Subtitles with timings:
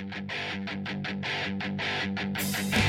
[0.00, 0.10] なん
[2.70, 2.79] で?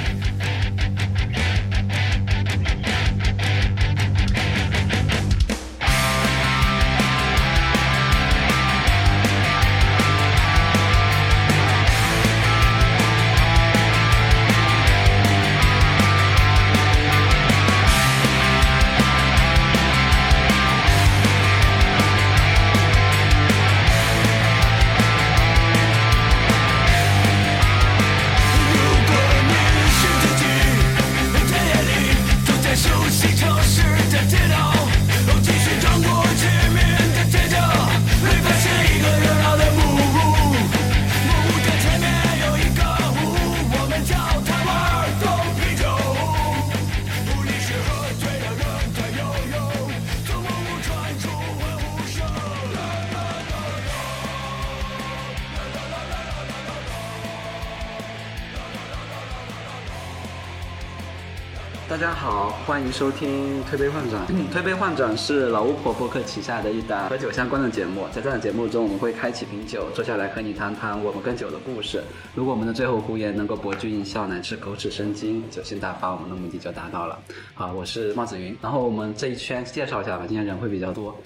[63.01, 64.27] 收听《推杯换盏》。
[64.51, 68.07] 推杯换盏是老巫婆播客旗下的一档和酒相关的节目。
[68.11, 72.03] 在这档节目中，我们会开启瓶酒，坐下来和你谈谈我们跟酒的故事。
[72.35, 77.19] 如果我们的最后胡言能够博君一笑，乃至口齿生津，酒兴大发，我们的目的就达到了。
[77.55, 78.55] 好，我是帽子云。
[78.61, 81.19] 然后我们这一圈介绍一下吧，今天人会比较多。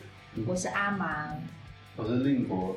[0.48, 1.10] 我是阿芒，
[1.98, 2.74] 我是令博，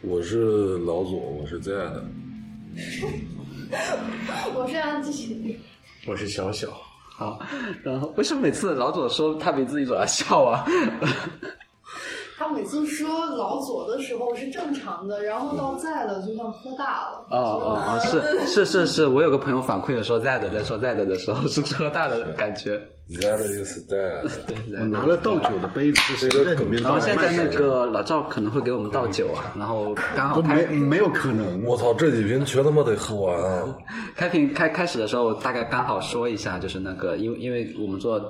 [0.00, 2.04] 我是老左，我是这样的。
[4.56, 5.56] 我是杨继，
[6.04, 6.89] 我是小小。
[7.20, 7.38] 好，
[7.82, 10.64] 然后为什么每次老左说他比自己左要笑啊？
[12.50, 17.24] 他每次说老左的时候是正常的，然后到在了就像喝大了。
[17.30, 22.76] 哦哦哦，是是是是，我有个朋友反馈的说在的，在说在的的时候是喝大的感觉。
[23.08, 24.28] That is that。
[24.80, 26.28] 我拿了倒酒的杯子，
[26.82, 26.98] 然后？
[26.98, 31.64] 现在那个老赵可能会给我们倒酒啊，然后刚好都没开没有可能。
[31.64, 33.76] 我操，这几瓶全他妈得喝完啊！
[34.16, 38.20] 开瓶开开始的时候，大概刚好说一下，就是那个，因为因为我们做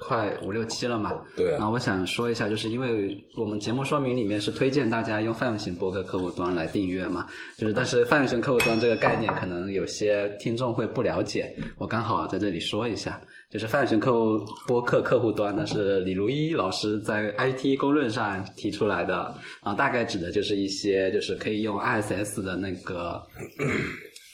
[0.00, 1.58] 快五六期了嘛，对啊。
[1.58, 13.20] 然后我想说一下，就是因为我们节目说明里面是推荐大家用泛用型博客客户端来订阅嘛，就是但是泛用型客户端这个概念，可能有些听众会不了解，我刚好在这里说一下。
[13.50, 14.38] 就是泛用型客户
[14.68, 23.20] 播客客户端呢，是李如一老师在 IT 公论上提出来的，然后大概指的就是一些就是可以用 ISS 的那个，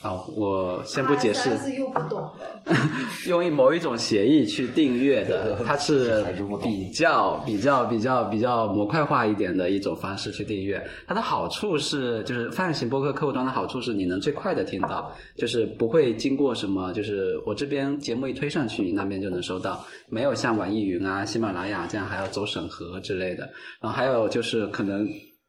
[0.03, 2.31] 哦，我先不解释，ISS 又不懂。
[3.27, 6.23] 用一某一种协议去订阅的，它是
[6.63, 10.87] 比较比较比较比较模块化一点的一种方式去订阅。
[11.07, 23.49] 它的好处是，就是泛型播客客户端的好处是，你能最快的听到，就是不会经过什么，就是我这边节目一推上去，你那边就能收到，没有像网易云啊、喜马拉雅这样还要走审核之类的。
[23.81, 25.09] 然后还有就是可能，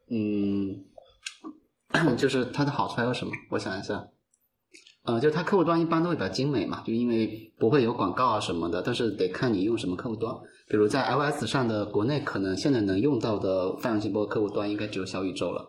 [0.10, 0.74] 嗯，
[2.16, 3.34] 就是它的好处还有什么？
[3.52, 4.08] 我想一下。
[5.08, 10.36] 呃，就它客户端一般都会比较精美嘛，就因为不会有广告啊什么的，但是得看你用什么客户端。
[10.68, 15.66] 比如在 iOS 上的国内，可能现在能用到的泛用型播客户端应该只有小宇宙了。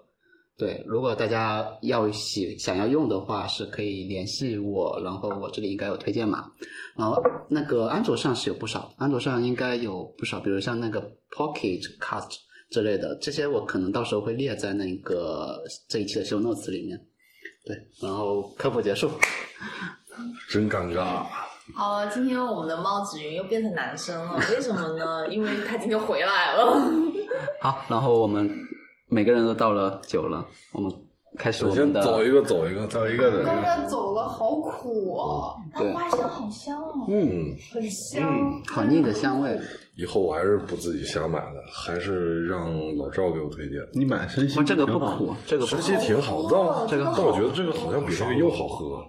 [0.57, 6.51] 对，如果大家要喜想要用的话，是可以联系我，然后我这里应该有推荐码。
[6.97, 11.01] 然后那个安卓上是有不少，安卓上应该有不少，比如像那个
[11.31, 12.39] Pocket Cast
[12.71, 17.01] 之类的，这些我可能到时候会列在那个这一期的 show notes 里面。
[17.69, 19.11] 对，然后科普结束。
[20.49, 21.23] 真尴尬。
[21.75, 25.29] 好了，今天我们的猫子云又变成男生了，为什么呢？
[25.29, 26.81] 因为他今天回来了。
[27.61, 28.51] 好，然后我们
[29.09, 30.91] 每个人都倒了酒了，我们
[31.39, 32.03] 开始首我们的。
[32.03, 37.07] 先走一个，走一个，走一个的，刚刚走了，好苦啊，对花香好香哦。
[37.09, 38.63] 嗯，很香。
[38.67, 39.59] 好腻的香味。
[39.97, 43.81] 以后我还是不自己瞎买了，还是让老赵给我推荐。
[43.93, 44.29] 你买
[44.67, 49.01] 这个不挺好苦，这个实际挺好，但这个但我觉得这个好像比这个又好喝。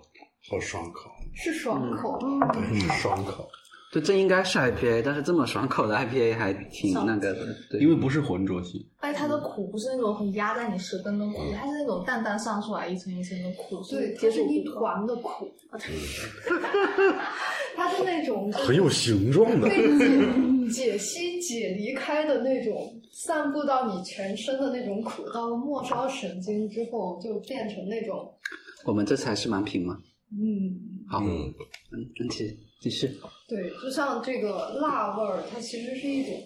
[0.50, 2.18] 好爽口，是爽口。
[2.20, 3.48] 对，爽口。
[3.92, 7.56] 对，这应该是 IPA，但是这么爽口的 IPA 还挺那个的。
[7.72, 14.94] 对，因为不是浑浊性，哎，它的苦不是那种很压在你舌根的苦，它是那种淡淡上出来一层一层的苦，所对，以它是一接受不了。
[14.94, 15.52] 团的苦。
[17.76, 28.32] 它是那种很有形状的，被解解析、解离开的那种，散布到你全身的那种苦，到了末梢神经之后，就变成那种，
[28.86, 29.98] 我们这次还是蛮平嘛。
[30.32, 30.78] 嗯，
[31.08, 31.54] 好，嗯，
[31.92, 33.10] 嗯，继续继续。
[33.50, 36.40] 对，就像这个辣味儿，它其实是一种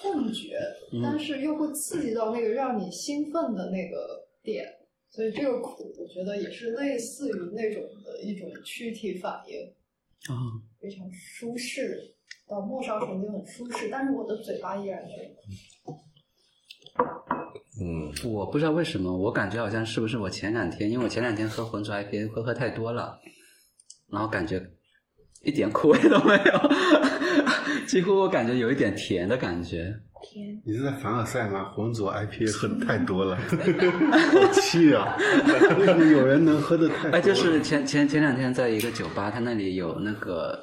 [0.00, 0.58] 痛觉，
[1.02, 4.66] 但是又会刺激到那个让你兴奋的那个点，
[5.10, 12.14] 所以这个苦，我觉得也是类似于那种的一种躯体反应，啊、非常舒适，
[12.48, 15.36] 到末梢神经很舒适，但是我的嘴巴依然是。
[17.80, 23.20] 嗯，我不知道为什么，我感觉好像是不是我前两天，因为我前两天喝浑浊 IPA 喝喝太多了，
[24.10, 24.60] 然后感觉
[25.44, 29.94] 一点苦味都没有，几乎我感觉有一点甜的感觉。
[30.20, 31.66] 天，你是在凡尔赛吗？
[31.74, 35.16] 浑浊 IPA 喝的太多了， 好气啊！
[35.78, 37.18] 为什么有人能喝的太多了？
[37.18, 40.58] 哎，就是前前前两天在一个酒吧，他那里有那个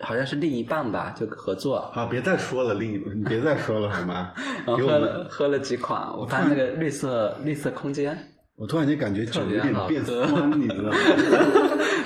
[0.00, 4.30] 好像是另一半吧，就合作，啊，别再说了，另一 你别再说了好吗？
[4.64, 8.16] 然喝了，喝了几款，我发现那个绿色绿色空间
[8.56, 10.96] 我突然间感觉酒有点变酸，你知道吗？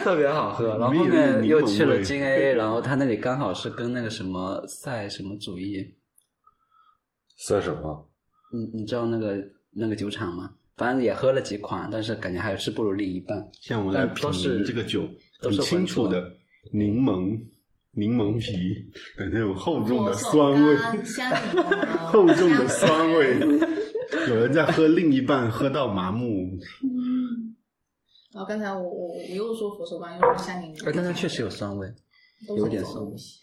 [0.06, 5.84] 特别好喝，然后后面又去了金 A， 然后他那里刚好是跟那个什么赛什么主义，
[7.36, 8.08] 赛什么？
[8.52, 9.36] 你你知道那个
[9.72, 10.52] 那个酒厂吗？
[10.76, 13.50] 反正也喝了几款，但是感觉还是不如另一半。
[13.60, 15.08] 像我们来品是这个酒，
[15.42, 16.32] 都是很清楚浑浊的
[16.72, 17.36] 柠檬
[17.90, 18.52] 柠檬皮
[19.18, 20.76] 的那种厚重的酸味，
[22.06, 23.40] 厚重的酸味。
[24.28, 26.56] 有人在喝另一半，喝到麻木。
[28.36, 31.90] 然后刚才我我我又说佛手柑，又说香柠檬，哎，但它确实有酸味，
[32.46, 33.40] 都是有点酸这种东西。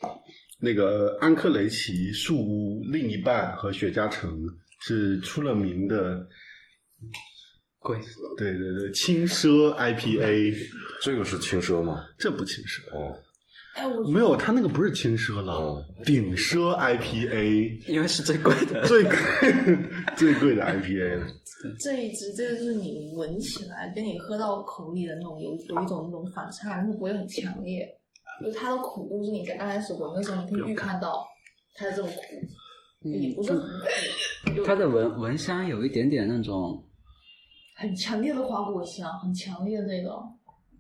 [0.60, 4.40] 那个安克雷奇树屋另一半和雪茄城
[4.82, 6.24] 是出了名的，
[7.80, 7.98] 贵。
[8.38, 10.56] 对对对，轻奢 IPA，
[11.02, 12.06] 这个是轻奢吗？
[12.20, 13.18] 这不轻奢，哦，
[13.76, 19.14] 哎，我没有，它那个不是轻奢了哦，顶奢 IPA，因为是最贵的，最贵
[20.16, 21.28] 最贵的 IPA 了。
[21.80, 27.88] 这一支，这个就是你闻起来跟你喝到口里的那种有有一种那种反差，但是不会很强烈。
[28.44, 31.26] 就是它的苦度是你在刚开始闻的时候，你可以预看到
[31.76, 33.62] 它的这种苦，也不是很
[34.56, 36.84] 苦，它的闻闻香有一点点那种，
[37.76, 40.10] 很强烈的花果香，很强烈的那个。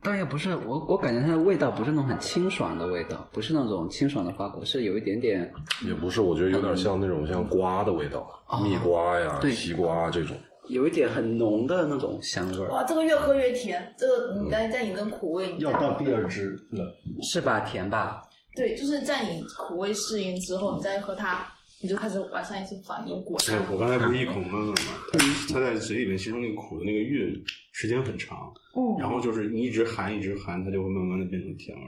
[0.03, 5.51] 但也不是我我感觉它的味道不是那种很清爽的味道，不是那种清爽的花果，是有一点点
[5.85, 8.27] 也不是，我觉得有点像那种像瓜的味道，
[8.63, 10.35] 蜜瓜呀、对西瓜这种。
[10.69, 16.85] 有一点很浓的那种香味儿，哇，这个越喝越甜，这个你在在你的苦味，要到第二支了，
[17.21, 17.59] 是吧？
[17.61, 18.21] 甜吧？
[18.55, 21.45] 对，就是在你苦味适应之后，你再喝它，
[21.83, 23.75] 你就开始往上一次反应过来哎对，。
[23.75, 24.75] 我刚才不是一口闷了吗？
[25.11, 27.43] 它它在嘴里面吸收那个苦的那个韵
[27.73, 28.37] 时间很长，
[28.77, 31.83] 嗯然后就是你一直含一直含，它就会慢慢的变成甜味。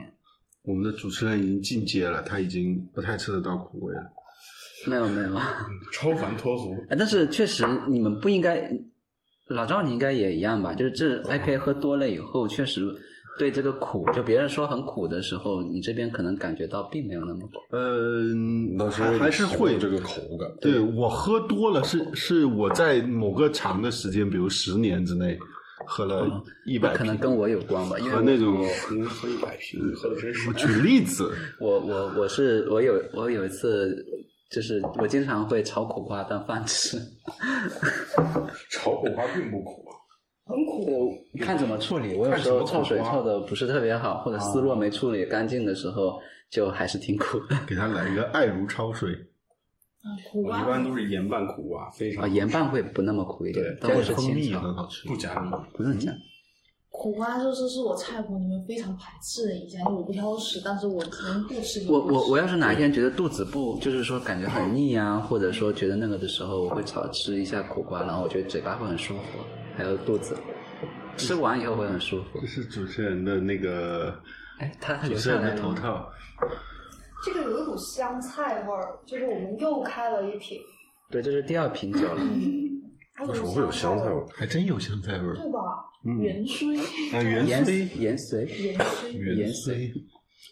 [0.64, 4.02] 我们的主持人已经进阶了，他已经不太吃得到苦味了。
[4.86, 5.34] 没有没有，
[5.92, 8.70] 超凡脱俗，哎，但是确实你们不应该，
[9.48, 10.74] 老赵你应该也一样吧？
[10.74, 12.82] 就是这 IPA 喝多了以后，确实
[13.38, 17.58] 对这个苦，就别人说很苦的时候，你这边可能感觉到并没有那么苦。
[17.72, 20.50] 嗯，还那是还是会这个口感。
[20.60, 25.38] 对我喝多了是是我在某个长的时间，比如十年之内
[25.86, 28.66] 喝了一百、可能跟我有关吧，因为那种。
[28.90, 30.54] 您喝一百瓶，喝的真是我。
[30.54, 31.30] 举例子，
[31.60, 33.94] 我我我是我有我有一次，
[34.50, 36.98] 就是我经常会炒苦瓜当饭吃，
[38.70, 39.85] 炒苦瓜并不苦啊，
[40.46, 42.14] 很苦，看怎么处理。
[42.14, 47.56] 我有时候焯水焯的不是特别好，或者丝络没处理干净的时候，就还是挺苦的。
[47.66, 49.10] 给他来一个爱如焯水。
[50.02, 55.08] 啊，苦瓜我一般都是盐拌苦瓜，非常啊，盐拌会不那么苦一点对，但我是蜂蜜很好吃。
[55.08, 55.50] 不加蜜。
[55.74, 56.16] 不是这样。
[56.90, 69.22] 苦瓜就是是我菜谱里面非常排斥的一项，因为我不挑食，但是我能不吃我不吃我我要是哪一天觉得肚子不，就是说感觉很腻啊，或者说觉得那个的时候，我会炒吃一下苦瓜，然后我觉得嘴巴会很舒服，
[69.76, 70.36] 还有肚子，
[71.16, 72.46] 吃完以后会很舒服这。
[72.46, 74.18] 是主持人的那个
[74.58, 75.74] 哎，他主持人的头？
[75.74, 76.10] 套，
[77.24, 80.58] 这个有一股香菜味儿，就是我们又开了一瓶，
[81.10, 82.22] 对，这是第二瓶酒了。
[83.20, 84.10] 为为什么会有香菜味？
[84.10, 84.26] 儿？
[84.34, 85.34] 还真有香菜味儿。
[85.34, 85.60] 对吧？
[86.04, 86.78] 嗯，元荽，
[87.14, 88.44] 啊，元盐荽，盐水。
[88.44, 89.92] 元荽，元荽，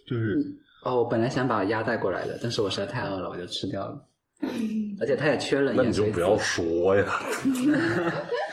[0.08, 0.38] 就是
[0.84, 4.08] 哦，我本来想把鸭带过来的，但是我实在太饿了，我就吃掉了。
[5.00, 6.06] 而且它也缺了那盐水籽。
[6.06, 7.04] 你就不要说呀。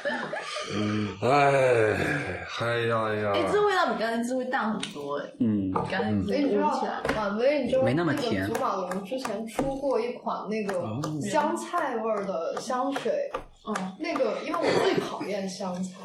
[1.22, 3.50] 哎，嗨呀哎，呀！
[3.52, 8.48] 这味道比刚才这味淡很多哎，嗯，刚才哎，你知道闻起来，婉薇，你知道没那么个甜。
[8.48, 11.02] 祖马龙之前出过一款那个哦。
[11.30, 13.30] 香菜味儿的香水，
[13.68, 15.96] 嗯，那个因为我最讨厌香菜，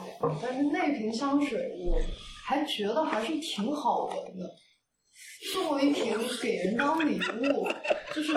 [0.43, 2.01] 但是那瓶香水我
[2.45, 4.51] 还觉得还是挺好闻的，
[5.53, 7.21] 送我一瓶给人当礼
[7.51, 7.69] 物，
[8.15, 8.35] 就是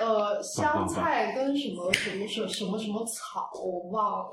[0.00, 4.26] 呃香菜跟什么什么什么什么什么草我忘了，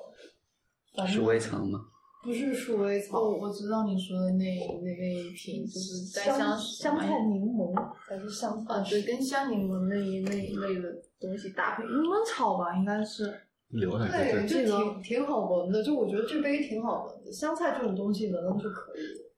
[0.96, 1.80] 反正鼠尾草吗？
[2.24, 4.46] 不是鼠尾草，我我知道你说的那
[4.84, 7.74] 那那一瓶，就是带香香菜柠檬
[8.08, 13.34] 还是香啊，对，跟香柠檬那一那一类的东西搭配，柠檬草吧，应该是。
[13.72, 19.32] 对，就挺挺好闻的，就我觉得这杯挺好闻的，香菜这种东西闻闻就可以了。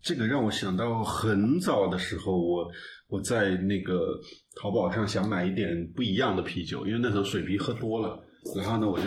[0.00, 2.70] 这个让我想到很早的时候，我
[3.08, 4.16] 我在那个
[4.54, 8.22] 淘宝上想买一点不一样的啤酒，因为那时候水啤喝多了，
[8.56, 9.04] 然后呢，我就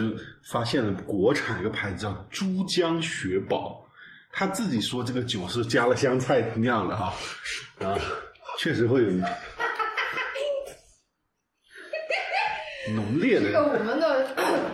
[0.52, 3.86] 发现了国产一个牌子叫珠江雪宝，
[4.32, 7.14] 他自己说这个酒是加了香菜酿的哈，
[7.80, 7.98] 啊，
[8.58, 9.10] 确实会有
[12.96, 13.64] 浓烈的这个。
[13.64, 14.28] 我们的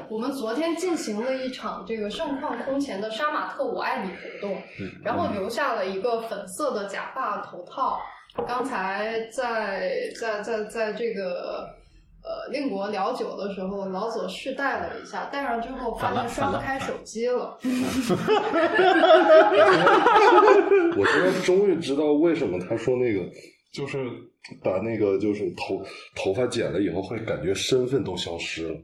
[0.07, 4.61] 我们昨天进行了一场这个盛况空前的杀马特我爱你活动，
[5.03, 7.99] 然后留下了一个粉色的假发头套。
[8.47, 11.67] 刚才在在在在这个
[12.23, 17.57] 呃令国聊酒的时候，老左试戴了一下，戴上之后发现刷不开手机了。
[20.95, 23.19] 我现在终于知道为什么他说那个，
[23.71, 24.05] 就是
[24.63, 25.83] 把那个就是头
[26.15, 28.75] 头发剪了以后，会感觉身份都消失了。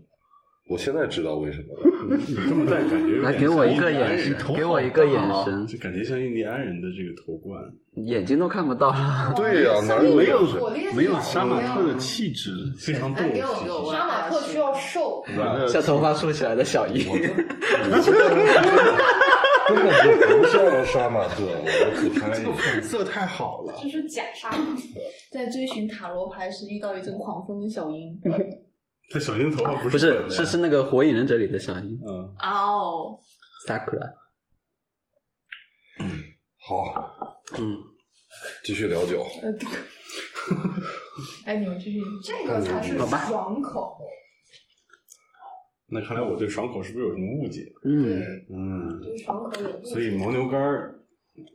[0.70, 1.82] 我现在知道为什么了。
[2.28, 7.60] 你 这么戴，感觉有来点给我一个像印第安人眼神，给我一个眼神，就感觉像印第安人的这个头冠。
[7.96, 8.94] 眼睛都看不到。
[9.36, 10.42] 对呀、哪有没有
[10.96, 15.24] 没有杀马特的气质，非常动给我给我，杀马特需要瘦，
[15.68, 17.32] 像头发竖起来的小樱，根
[17.90, 18.00] 本
[20.04, 23.74] 就不像杀马特，我自拍这个粉色太好了。
[23.82, 24.82] 这是假杀马特。
[25.32, 28.16] 在追寻塔罗牌时遇到一阵狂风的小樱。
[29.10, 33.20] 这小樱头发不不是是是是那个火影忍者里的小樱嗯，哦
[33.68, 34.14] ，Sakura。
[36.62, 37.78] 好，嗯，
[38.64, 39.26] 继续聊酒。
[41.46, 42.02] 哎，你们继续。
[42.24, 43.98] 这个才是爽口。
[45.92, 47.62] 那看来我对爽口是不是有什么误解？
[47.84, 51.00] 嗯，嗯，对爽口有误解所以牦牛干儿，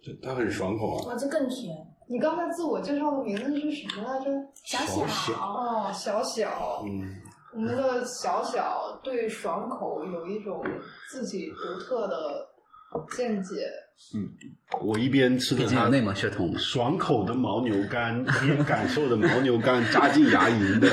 [0.03, 1.07] 这它很爽口啊。
[1.07, 1.77] 哇，这更甜。
[2.09, 4.31] 你刚才自我介绍的名字是什么来着？
[4.65, 6.83] 小小小，哦，小小。
[6.85, 7.15] 嗯，
[7.55, 10.61] 我们的小小对爽口有一种
[11.09, 12.47] 自己独特的
[13.17, 13.71] 见解。
[14.13, 14.29] 嗯
[14.85, 16.53] 我一边吃着它毕竟有内蒙血统。
[16.59, 20.89] 爽口的牦牛干，一边感受着牦牛干扎进牙龈的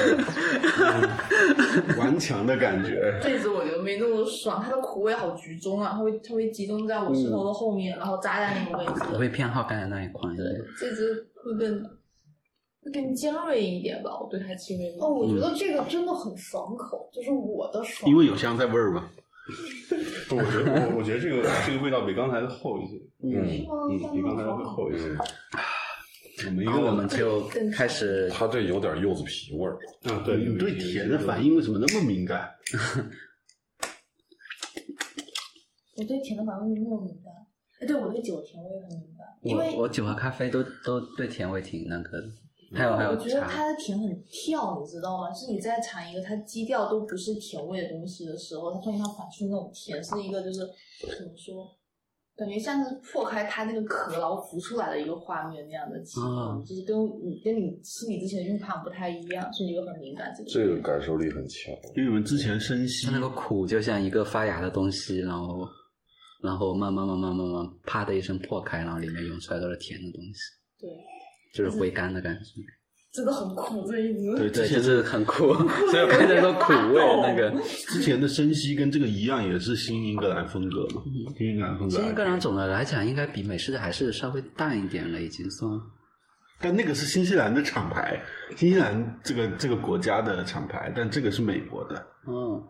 [0.77, 3.19] 嗯顽强的感觉。
[3.23, 9.01] 这只我觉得没那么爽，它的苦味好集中啊，它会它会集中在我舌头的后面，然后扎在那个位置。
[9.11, 10.35] 我会偏好刚才那一款。
[10.35, 10.45] 对，
[10.79, 11.11] 这只
[11.43, 11.89] 会更会
[12.89, 14.89] 更尖锐一点吧，我对它轻微。
[14.99, 18.09] 哦，我觉得这个真的很爽口，就是我的爽。
[18.09, 19.09] 因为有香菜味儿嘛。
[20.29, 23.33] 不我觉得我我觉得这个这个味道比刚才的厚一些，嗯，
[23.67, 25.09] 嗯，比刚才的会厚一些。
[26.45, 29.77] 我们一然后我们就 开始，它这有点柚子皮味儿。
[30.03, 32.49] 啊，对，你对甜的反应为什么那么敏感？
[35.97, 37.33] 我对甜的反应那么敏感，
[37.81, 42.27] 哎，对我对酒甜味很敏感，因为我我酒和咖啡都都对甜味挺那个的。
[42.73, 45.33] 还有还有我觉得，它的甜很跳，你知道吗？
[45.33, 50.59] 是你在尝一个它基调都不是甜味的东西的时候，它突然间反出那种甜，是一个就是
[51.17, 51.67] 怎么说，
[52.37, 60.49] 感觉像是破开它那个壳然后浮出来的一个画面那样的情况，嗯就是跟你跟你吃你之前的预判不太一样，所以你就很敏感这个。
[60.49, 61.73] 这个感受力很强。
[61.95, 65.67] 因为我们之前生吸它那个苦就像一个发芽的东西，然后
[66.41, 70.39] 然后慢慢慢慢慢慢啪的一声破开，然后里面涌出来都是甜的东西，
[70.79, 70.89] 对，
[71.53, 72.61] 就是回甘的感觉。
[73.13, 74.35] 真的很苦这一支。
[74.37, 75.53] 对对，之前就是很苦，
[75.91, 77.51] 所以我看着都苦味那个。
[77.89, 81.01] 之前的深吸跟这个一样，也是新英格兰风格嘛。
[81.37, 85.69] 新英格兰风格，新英格兰总的来讲，应该比美式的还是稍微淡一点了，已经算。
[86.61, 88.21] 但那个是新西兰的厂牌，
[88.55, 92.07] 新西兰这个这个国家的厂牌，但这个是美国的。
[92.27, 92.63] 嗯，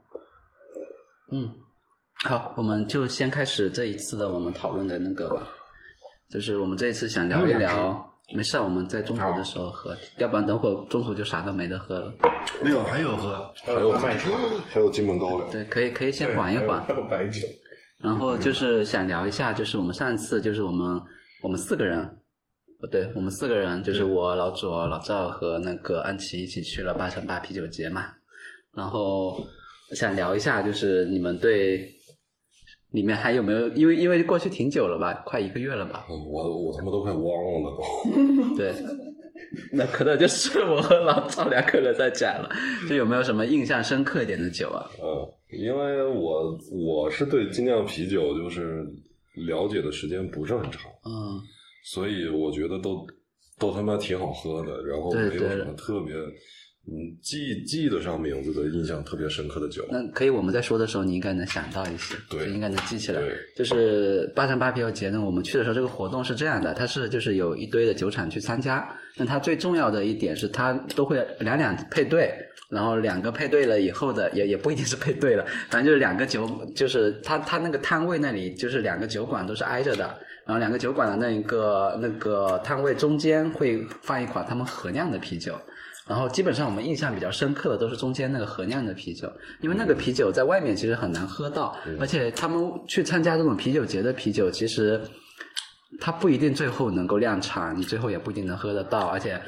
[1.33, 1.53] 嗯，
[2.23, 5.47] 好，我们就先开始这一次的我们讨论的那个吧，
[6.31, 12.13] 就是我们这一次想聊一聊，没事，我们在中途的时候喝，要不然等会儿中途就啥都没得喝了。
[12.63, 13.53] 没有，还有喝。
[13.63, 14.31] 还有麦酒，
[14.69, 15.51] 还有金门高粱。
[15.51, 17.47] 对，可以可以先缓一缓还，有白酒。
[17.99, 21.01] 然后就是想聊一下，就是我们上次就是我们
[21.43, 22.09] 我们四个人，
[22.79, 28.05] 不对，我们四个人就是我老左、老赵和那个安琪一起去了八乘八啤酒节嘛，
[28.73, 29.45] 然后
[29.93, 31.93] 想聊一下，就是你们对
[32.91, 38.55] 里面还有没有，因为因为过去挺久了吧，快一个月了吧，嗯我我他妈都快忘了都。
[38.55, 38.73] 对。
[39.73, 42.49] 那可能就是我和老赵两个人在讲了，
[42.87, 44.89] 就有没有什么印象深刻一点的酒啊？
[45.01, 45.27] 嗯，
[45.59, 48.85] 因为我我是对精酿啤酒就是
[49.47, 51.41] 了解的时间不是很长，嗯，
[51.83, 53.05] 所以我觉得都
[53.59, 56.13] 都他妈挺好喝的，然后没有什么特别
[56.87, 59.85] 嗯记记得上名字的印象特别深刻的酒。
[59.91, 63.37] 那可以，我们在说的时候，你应该能想到一些，对应该能记起来对。
[63.55, 72.33] 就是八三八啤酒节呢，我们去的时候，这个活动是这样的，它是就是有一堆的酒厂去参加，那它最重要的一点是，它都会两两配对，
[72.67, 80.05] 然后两个配对了以后的，也也不一定是配对了，反正就是两个酒，就是它它那个摊位那里，就是两个酒馆都是挨着的，
[80.47, 85.53] 然后两个酒馆的那一个那个摊位中间会放一款他们合酿的啤酒。
[86.07, 89.31] 然后基本上我们印象比较深刻的都是中间那个合酿的啤酒，
[89.61, 94.99] 因为那个啤酒在外面其实很难喝到，而且他们去参加这种啤酒节的啤酒，其实
[95.99, 99.39] 它不一定最后能够量产，你最后也不一定能喝得到，而且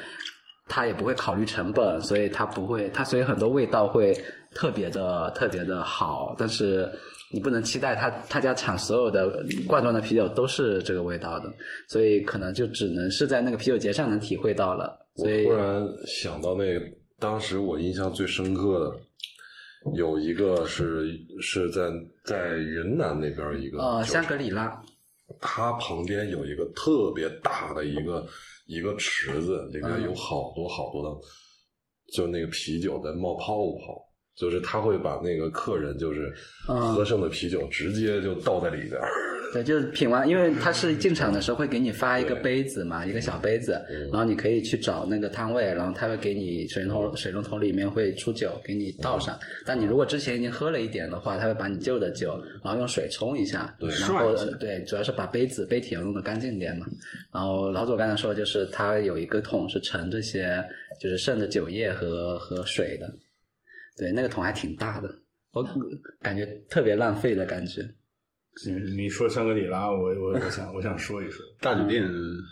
[0.68, 4.16] 它也不会考虑成本，所以它不会，它所以很多味道会
[4.54, 6.90] 特别的特别的好，但是
[7.32, 11.52] 你不能期待他他家产所有的罐装的啤酒都是这个味道的，
[11.90, 15.03] 所以可能就只能是在那个啤酒节上能体会到了。
[15.16, 16.86] 我突然想到那个，
[17.20, 21.08] 当时我印象最深刻的有一个是
[21.40, 21.92] 是在
[22.26, 24.82] 在云南那边一个呃，酒香格里拉，
[25.40, 28.26] 它旁边有一个特别大的一个
[28.66, 31.22] 一个池子，里面嗯有好多好多的，
[32.14, 34.04] 就那个啤酒在冒泡泡，
[34.36, 36.34] 就是他会把那个客人就是
[36.68, 39.08] 嗯喝剩的啤酒直接就倒在里边儿。
[39.54, 49.40] 对，就是品完，因为他是进场的时候会给你发一个杯子嘛，一个小杯子，嗯然后你可以去找那个摊位，然后他会给你水龙头，水龙头里面会出酒给你倒上。
[49.64, 56.88] 但你如果之前已经喝了一点的话，他会把你旧的酒，然后用水冲一下，对然后对，主要是把杯子杯体要弄得干净点嘛。
[57.32, 60.64] 然后老左刚才说的就是他有一个桶是盛这些
[61.00, 63.08] 就是剩的酒液和和水的，
[63.98, 65.10] 对，那个桶还挺大的，
[65.52, 65.64] 我
[66.22, 67.88] 感觉特别浪费的感觉。
[68.66, 72.08] 你你说香格里拉，我我我想我想说一说，大酒店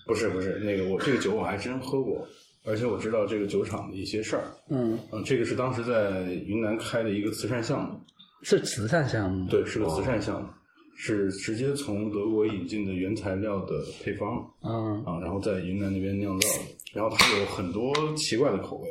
[0.07, 2.27] 不是不是那个我这个酒我还真喝过，
[2.65, 4.43] 而且我知道这个酒厂的一些事儿。
[4.69, 7.99] 嗯，嗯，这个是当时在云南开的一个慈善项目，
[8.41, 9.47] 是慈善项目。
[9.49, 10.49] 对，是个慈善项目，
[10.97, 14.29] 是直接从德国引进的原材料的配方
[14.63, 16.55] 嗯啊，然后在云南那边酿造的，
[16.93, 18.89] 然后它有很多奇怪的口味。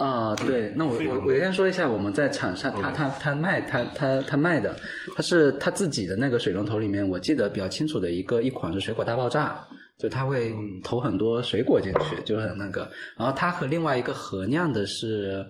[0.00, 4.74] 啊，对，那我我我先说一下，我们在场上，他他他卖他他他卖的，
[5.14, 9.62] 他是他自己的那个水龙头里面，我记得比较清楚的一个一款是水果大爆炸，
[9.98, 15.44] 就他会投很多水果进去，就是很那个，然后他和另外一个合酿的是，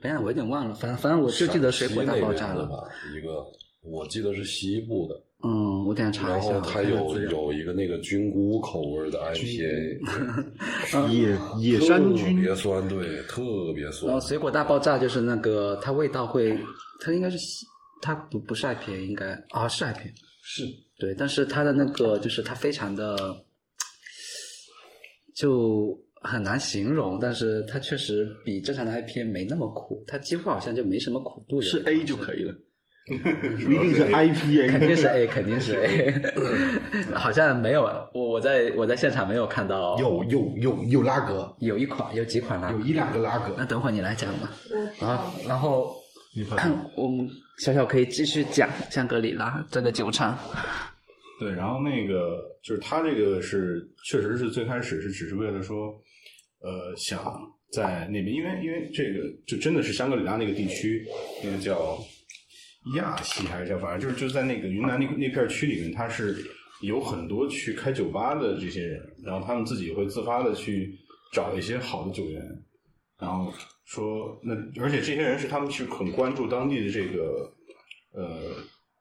[0.00, 2.76] 哎呀，我有点忘了，反正反正我就记得水果大爆炸了，吧？
[3.14, 3.44] 一个
[3.82, 5.14] 我记得是西部的，
[5.46, 10.00] 嗯，我等一下查然一下，后它有有一个那个菌菇口味的 IPA，
[11.12, 13.42] 野野山特菌别酸，对，特
[13.74, 14.26] 别酸然后。
[14.26, 16.58] 水果大爆炸就是那个，它味道会，
[17.00, 17.36] 它应该是，
[18.00, 20.10] 它不不是 IPA，应该啊是 IPA，
[20.42, 20.64] 是
[20.98, 23.16] 对，但是它的那个就是它非常的，
[25.34, 31.60] 就很难形容，但是它确实比正常的 IPA 没那么苦，它几乎好像就没什么苦度。
[31.60, 32.58] 是 A 就可以了，不
[33.08, 36.14] 一定是 IPA，肯定是 A，肯定是 A，
[37.14, 37.82] 好像没有，
[38.14, 43.64] 我我在我在现场没有看到，有有有有拉格，有一款有几款啦有，一两个拉格那。
[43.66, 44.50] 等会儿你来讲吧。
[45.00, 45.94] 啊然后
[46.38, 50.38] 然后看我们小小可以继续讲香格里拉这个酒厂。
[51.38, 55.88] 对，然后那个就是他这个是确实是最开始是只是为了说，
[56.60, 57.20] 呃，想
[57.70, 61.04] 在那边，因为因为这个就真的是香格里拉那个地区，
[61.42, 61.98] 那个叫
[62.96, 66.36] 亚西还是叫，反正就是就在那个云南那那片区里面，他是
[66.82, 70.94] 有很多去开酒吧的这些人，然后他们自己会自发的去
[71.32, 72.42] 找一些好的酒源，
[73.18, 73.52] 然后
[73.84, 77.50] 说那而且这些人是他们是很关注当地的这个
[78.12, 78.54] 呃，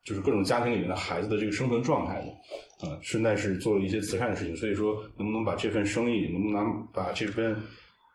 [0.03, 7.55] 就是各种家庭里面的孩子的这个生存状态的，呃，顺带是做了一些慈善的事情，所以说能不能把这份生意，能不能把这份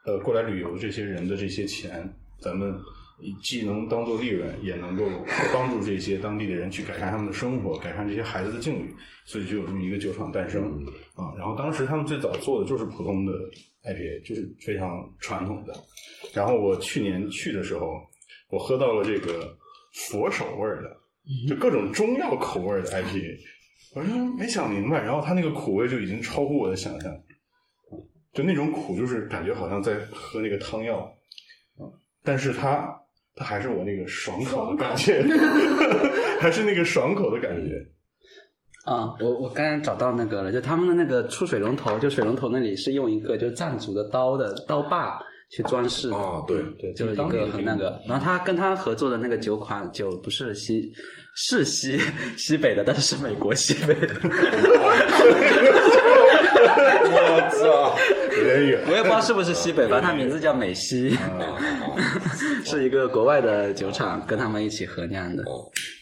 [0.07, 2.75] 呃过来旅游这些人的这些钱，咱们
[3.43, 5.05] 既能当做利润，也能够
[5.53, 10.65] 帮助这些当地的人去改善他们的生活，改善这些孩子的境遇，所以就有这么一个酒厂诞生
[11.15, 11.35] 啊。
[11.37, 13.33] 然后当时他们最早做的就是普通的
[13.83, 15.75] IPA，就是非常传统的。
[16.33, 18.01] 然后我去年去的时候，
[18.51, 19.57] 我喝到了这个
[19.95, 20.97] 佛手味儿的，
[21.49, 23.37] 就各种中药口味的 IPA，
[23.95, 27.13] 我说没想明白，然后它那个苦味就已经超乎我的想象，
[28.33, 31.01] 就那种苦就是感觉好像在喝那个汤药，
[31.79, 31.91] 啊，
[32.23, 32.95] 但是它
[33.38, 35.22] 它还是我那个爽口的感觉，
[36.40, 37.70] 还是那个爽口的感觉。
[38.85, 45.20] 啊、我我刚刚找到那个了，就他们的那个出水龙头，就水龙头那里是用一个就是藏族的刀的刀把
[45.51, 48.01] 去装饰的，啊，对，对，就是一个很那个。
[48.09, 50.90] 然后他跟他合作的那个酒款酒不是西
[51.35, 52.01] 是西
[52.38, 54.09] 西北的，但是是美国西北的，
[57.11, 57.94] 我操，
[58.38, 58.83] 有点远。
[58.87, 61.16] 我也不知道是不是西北，反正它名字叫美西，
[62.64, 65.44] 是一个国外的酒厂跟他们一起合酿的。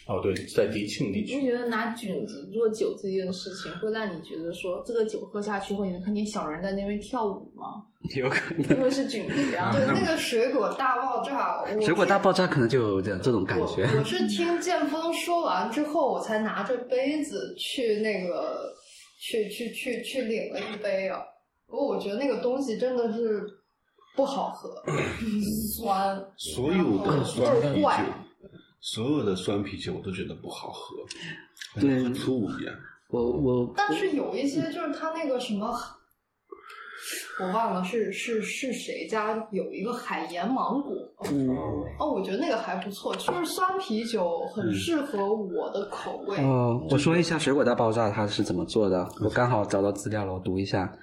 [0.06, 7.82] 哦，对，在迪庆地区你，觉得拿菌子做酒这件事情，会让你觉得说这个酒喝下去后，你能看见小人在那边跳舞吗？
[8.14, 9.72] 有可能，因为是菌子啊。
[9.74, 13.82] 对那个水果大爆炸，水果大爆炸可能就有点这种感我觉。
[13.98, 18.72] 我是听剑锋说完之后，我才拿着杯子去那个
[19.18, 21.18] 去去去去领了一杯啊。
[21.68, 23.44] 不过我觉得那个东西真的是
[24.14, 24.70] 不好喝，
[25.76, 27.88] 酸，所有的酸啤酒
[28.80, 30.96] 所有的酸啤酒我都觉得不好喝，
[31.80, 32.74] 对跟醋一样。
[33.10, 35.72] 我我但是有一些就是它那个什么，
[37.40, 40.92] 我忘了是是是谁家有一个海盐芒果，
[41.30, 41.48] 嗯
[41.98, 46.36] 哦，我觉得那个还不错，就是酸啤酒很适合我的口味。
[46.38, 50.96] 哦，我说一下水果大爆炸它是怎么做的，我刚好找到资料了，我读一下。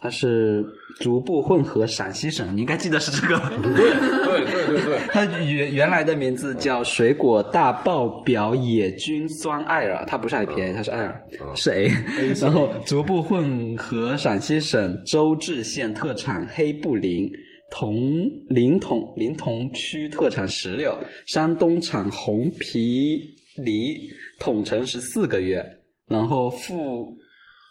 [0.00, 0.64] 它是
[0.98, 3.38] 逐步混合陕西省，你应该记得是这个。
[3.62, 11.22] 对对对对， 它原原来的名字叫水果大爆表野菌酸艾尔，它不是 IPA，它是艾尔，
[11.54, 11.90] 是 A。
[12.40, 17.30] 然后逐步混合陕西省周至县特产黑布林。
[17.72, 20.92] 同临潼临潼区特产石榴，
[21.26, 23.22] 山东产红皮
[23.58, 24.10] 梨，
[24.40, 25.64] 统称十四个月，
[26.08, 27.16] 然后富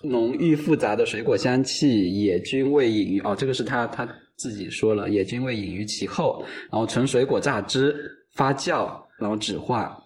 [0.04, 7.96] 浓郁复杂的水果香气，野菌味隐于哦，这个是他他自己说了，野菌味隐于其后，然后纯水果榨汁
[8.34, 10.02] 发酵，然后酯化，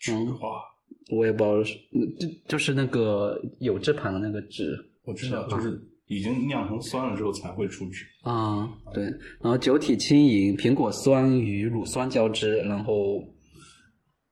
[0.00, 0.62] 纸嗯化，
[1.10, 4.64] 我也不知道是，嗯就就是那个有字旁的那个酯
[5.04, 8.04] 我知道，就是已经酿成酸了之后才会出纸。
[8.22, 9.04] 啊、对，
[9.40, 13.24] 然后酒体轻盈，苹果酸与乳酸交织，然后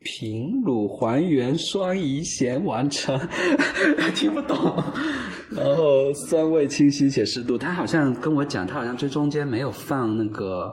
[0.01, 3.19] 平乳还原酸乙酰完成，
[4.15, 4.57] 听不懂。
[5.51, 10.73] 然后酸味清晰且适度，他好像跟我讲，他好像最中间没有放那个，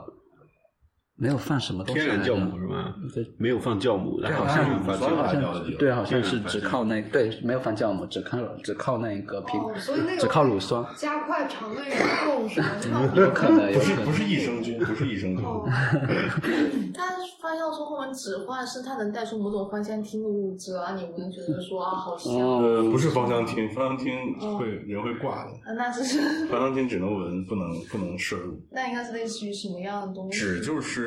[1.18, 2.94] 没有放什么东西天然酵母是吗？
[3.14, 3.26] 对？
[3.38, 12.68] 没有放酵母，然后好像乳酵好像对，好像是只靠那对，没有放酵母，只靠只靠那个苹哦，所以那个只靠乳酸，加快肠胃蠕动是吗？
[12.84, 15.42] 那有不是不是益生菌， 不是益生菌。
[15.42, 15.64] 哦，
[16.92, 17.06] 它
[17.40, 22.60] 发酵之后，我们酯化是它能带出某种芳香烃的物质啊，你闻觉得说啊好香，哦。
[22.62, 26.20] 呃，不是芳香烃，芳香烃会人会挂的，啊那这是。
[26.52, 28.60] 芳香烃只能闻，不能不能摄入。
[28.70, 30.38] 那应该是类似于什么样的东西？
[30.38, 31.05] 纸就是，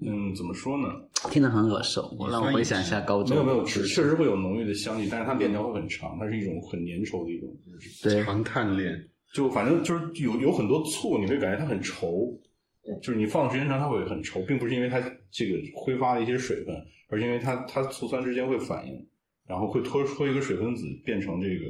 [0.00, 0.88] 嗯，怎么说呢？
[1.30, 3.36] 听得很耳熟，我让我回想一下高中。
[3.36, 7.88] 没有没有，纸确实会有浓郁的香气，但是它链条会很长，它是一种很粘稠的一种物质。
[8.02, 8.92] 对，长碳链，
[9.32, 12.36] 就反正就是有有很多醋，你会感觉它很稠，
[12.84, 16.74] 对就是你放的时间长，它会很稠，并不是因为它这个挥发了一些水分，
[17.08, 19.06] 而是因为它它醋酸之间会反应，
[19.46, 21.64] 然后会脱脱一个水分子变成这个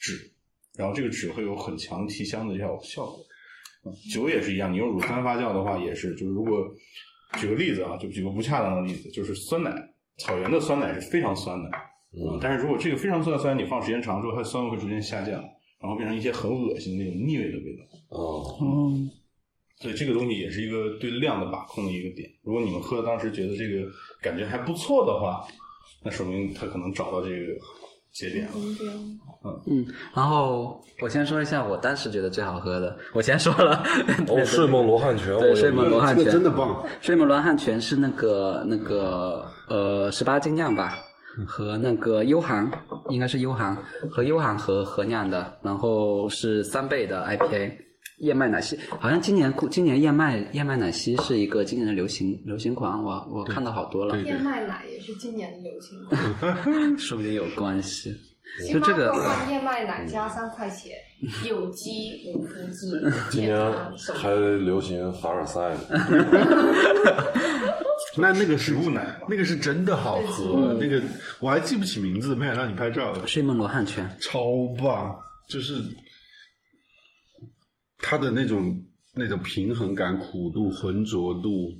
[0.00, 0.32] 酯，
[0.78, 3.18] 然后这个酯会有很强提香的效效果。
[3.84, 6.68] 嗯酒也是一样，你用乳酸发酵的话也是，就是如果
[7.38, 9.72] 举个例子啊，就举个不恰当的例子，就是酸奶，
[10.18, 11.70] 草原的酸奶是非常酸的，
[12.12, 15.40] 嗯但是如果这个非常酸的酸奶你放时间长之后，它的酸味会逐渐下降，
[15.80, 17.84] 然后变成一些很恶心的那种腻味的味道。
[18.10, 19.10] 哦，嗯，
[19.78, 22.28] 所以这个东西也是一个对量的把控的一个点。
[22.42, 23.88] 如果你们喝当时觉得这个
[24.20, 25.46] 感觉还不错的话，
[26.02, 27.54] 那说明他可能找到这个
[28.12, 28.52] 节点了。
[29.66, 33.82] 嗯，然后我先说一下我当时觉得最好喝的，我先说了。
[34.28, 36.84] 哦，睡梦罗汉拳，我有对睡梦罗汉这个真的棒。
[37.00, 40.98] 睡梦罗汉泉是那个那个呃十八精酿吧，
[41.46, 42.70] 和那个悠航
[43.08, 43.76] 应该是悠航
[44.10, 47.72] 和悠航合合酿的，然后是三倍的 IPA。
[48.20, 55.98] 燕麦奶昔好像今年今年燕麦燕麦奶昔是一个今年的流行流行款，我我看到好多了，燕麦奶也是今年的流行。
[56.04, 58.14] 款， 说不定有关系。
[58.72, 60.92] 就这个换燕麦奶加三块钱，
[61.48, 63.56] 有机无麸质， 今年
[64.14, 65.60] 还流行凡尔赛。
[68.16, 71.00] 那那个是植物奶嘛那个是真的好喝，那个
[71.38, 75.16] 我还记不起名字，没想让你拍照，睡梦罗汉拳，超棒，
[75.48, 75.74] 就是
[78.02, 78.82] 它的那种
[79.14, 81.70] 那种平衡感、苦度、浑浊度，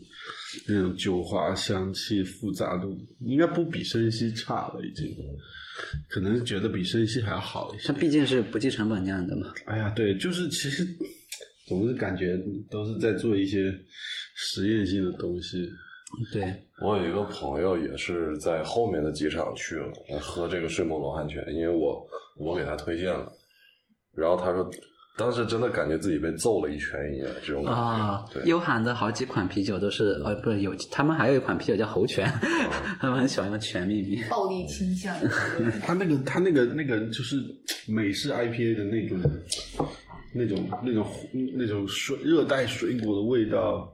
[0.68, 5.16] 那种酒花香气、复杂度，应该不比生西差了，已经，
[6.08, 7.92] 可能觉得比生西还要好一些它。
[7.94, 9.52] 毕竟是不计成本酿的嘛。
[9.66, 10.86] 哎呀，对，就是其实
[11.66, 12.36] 总是感觉
[12.68, 13.72] 都是在做一些
[14.34, 15.68] 实验性的东西。
[16.32, 16.52] 对，
[16.82, 22.04] 我有一个朋友也是在后面的几场去了呃喝这个睡梦罗汉泉，因为我
[22.36, 23.32] 我给他推荐了，
[24.12, 24.68] 然后他说
[25.20, 27.78] 当时真的感觉自己被揍了一拳一样，这种感觉。
[27.78, 32.26] 啊，对，悠航的好几款啤酒都是，呃，不是有，他们还有一款啤酒叫猴拳，
[32.98, 34.24] 他们很喜欢用拳命名。
[34.30, 35.14] 暴力倾向。
[35.84, 37.36] 他那个他那个那个就是
[37.86, 39.20] 美式 IPA 的那种
[40.32, 41.06] 那种那种
[41.54, 43.92] 那种水热带水果的味道，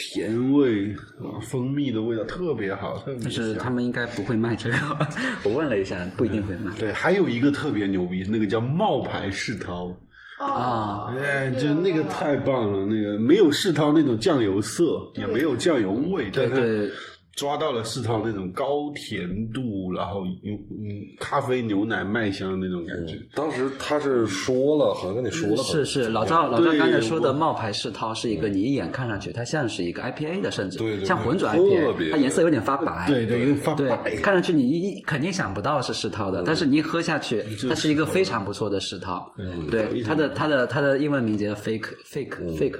[0.00, 4.76] 甜味啊，蜂蜜的味道特别好，特别但是他们应该不会卖这个，
[5.44, 6.72] 我问了一下，不一定会卖。
[6.76, 9.94] 对，还有一个特别牛逼，那个叫冒牌世涛，
[10.38, 16.90] 啊，哎，就那个太棒了，那个没有世涛那种酱油色，也没有酱油味，对对，
[17.36, 23.14] 抓到了世涛那种高甜度，然后有嗯咖啡牛奶麦香的那种感觉。
[23.34, 33.04] 当时他是说了，好像跟你说了吧，是是，老赵老赵刚才说的冒牌世涛是一个你一眼看上去它像是一个 IPA 的，甚至对对对像混浊 IPA，它颜色有点发白。
[33.12, 34.16] 对对，有点发对白，。
[34.22, 39.30] 看上去你一肯定想不到是世涛的，但是你一喝下去，它是一个非常不错的世涛。
[39.70, 42.78] 对，它的它的它的英文名叫 fake fake fake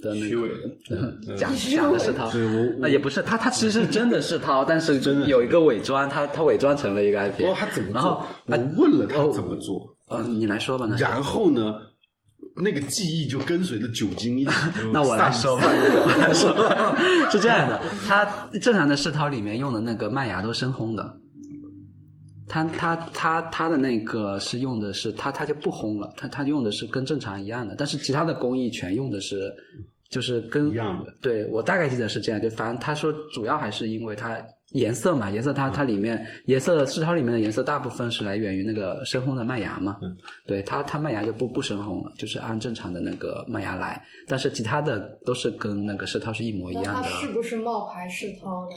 [0.00, 2.30] 的那个假假的是涛。
[2.30, 7.50] 对我那也不是，他，他其实是真的是涛，但是 真的有一个伪装，他他伪装成了一个 IPA。
[7.50, 8.56] 哦，他怎么然后做？
[8.56, 11.74] 我问了他怎么做，呃，你来说吧，那然后呢，
[12.56, 14.50] 那个记忆就跟随着酒精一起。
[14.92, 16.96] 那我来说吧， 我来说吧，
[17.30, 18.24] 是这样的，他
[18.60, 21.16] 正常的世涛里面用的那个麦芽都深烘的，
[22.48, 29.54] 它它它它的那个是用的是它它就不烘了，它它用的是跟正常一样的，但是其他的工艺全用的是
[30.08, 31.14] 就是跟一样的。
[31.20, 39.96] 对我大概记得是这样，就反正他说主要还是因为它颜色嘛，颜色它它里面颜色世涛里面的颜色大部分是来源于那个深烘的麦芽嘛，
[40.46, 47.08] 对它它麦芽就不不深烘了，就是按正常的那个麦芽来，但是其他的都是跟那个世涛是一模一样的。
[47.08, 48.76] 是不是冒牌世涛呢？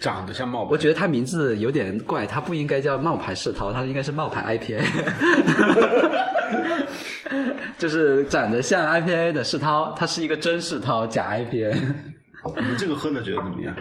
[0.00, 0.70] 长得像冒牌。
[0.72, 4.82] 我觉得它名字有点怪，它不应该叫冒牌世涛，它应该是冒牌 IPA，
[7.78, 11.74] 就是长得像 IPA 的世涛，它是一个真世涛假 IPA。
[12.56, 13.76] 你们这个喝的觉得怎么样？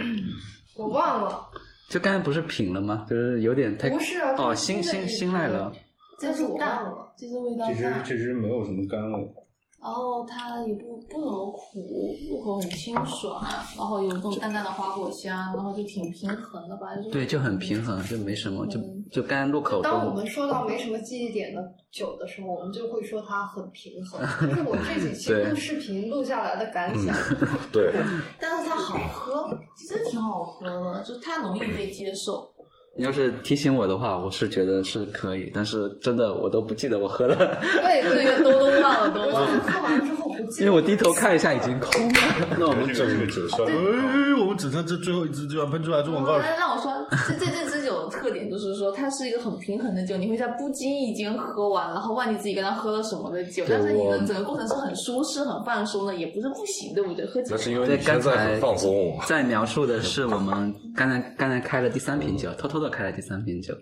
[0.76, 1.48] 我忘了，
[1.90, 3.06] 就刚才不是品了吗？
[3.10, 5.72] 就是有点太不是啊哦，新新新来了。
[6.20, 9.26] 这是淡我忘了，这是味道其实，其实没有什么干味，
[9.82, 13.42] 然后它也不不怎么苦，入口很清爽，
[13.78, 18.80] 然后有那种淡淡的花果香，然后就挺平衡的吧，就对，就很平衡，就没什么，就
[19.12, 21.62] 就刚入口当我们说到没什么记忆点的
[21.92, 24.22] 酒的时候，我们就会说它很平衡。
[24.50, 27.16] 就是我这几期录视频录下来的感想。
[27.72, 27.94] 对，
[28.40, 32.54] 但是它好喝，其实挺好喝的，就是它容易被接受。
[32.98, 37.36] 你要是提醒我的话，我是觉得是可以，但是真的我都不记得我喝了，
[37.82, 39.60] 对对对，都都忘了，都忘了。
[39.62, 40.66] 喝完之后不记得。
[40.66, 42.20] 因为我低头看一下已经空了。
[42.58, 43.74] 那我们整这个只剩哎，
[44.42, 46.58] 我们只剩这最后一支就要喷出来做广告来。
[46.58, 46.92] 让我说，
[47.30, 47.79] 这这这支酒的特点
[48.60, 57.26] 就是说，它是一个很平衡的酒，你会在不经意间喝完，然后忘记自己刚刚喝了什么的酒，但是你的整个过程是很舒适、很放松的，也不是不行，对不对？
[57.26, 59.18] 喝酒那是因为，你刚才现在很放松。
[59.26, 63.74] 在描述的是我们刚才刚才开了第三瓶酒，偷偷的开了第三瓶酒。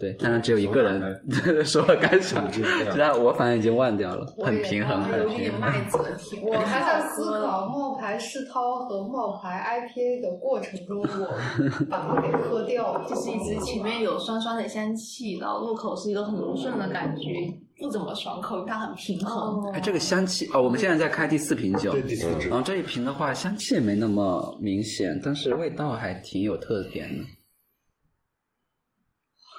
[0.00, 1.22] 对，当然只有一个人
[1.64, 2.60] 说了感想，其
[2.96, 5.60] 他我反正已经忘掉了，很平衡，很有点平衡。
[5.60, 13.08] 麦子的甜，我还在思考冒牌世涛和冒牌 IPA 的过程中，我 把它给喝掉了。
[13.08, 17.30] 就是一直前面有酸酸的香气，然后入口是一个很柔顺的感觉，
[17.78, 19.70] 不怎么爽口，它很平衡。
[19.72, 27.24] 哎，这个香气哦，我们现在在开第四瓶酒，对第四支然后这一瓶的话，香气也没那么明显，但是味道还挺有特点的。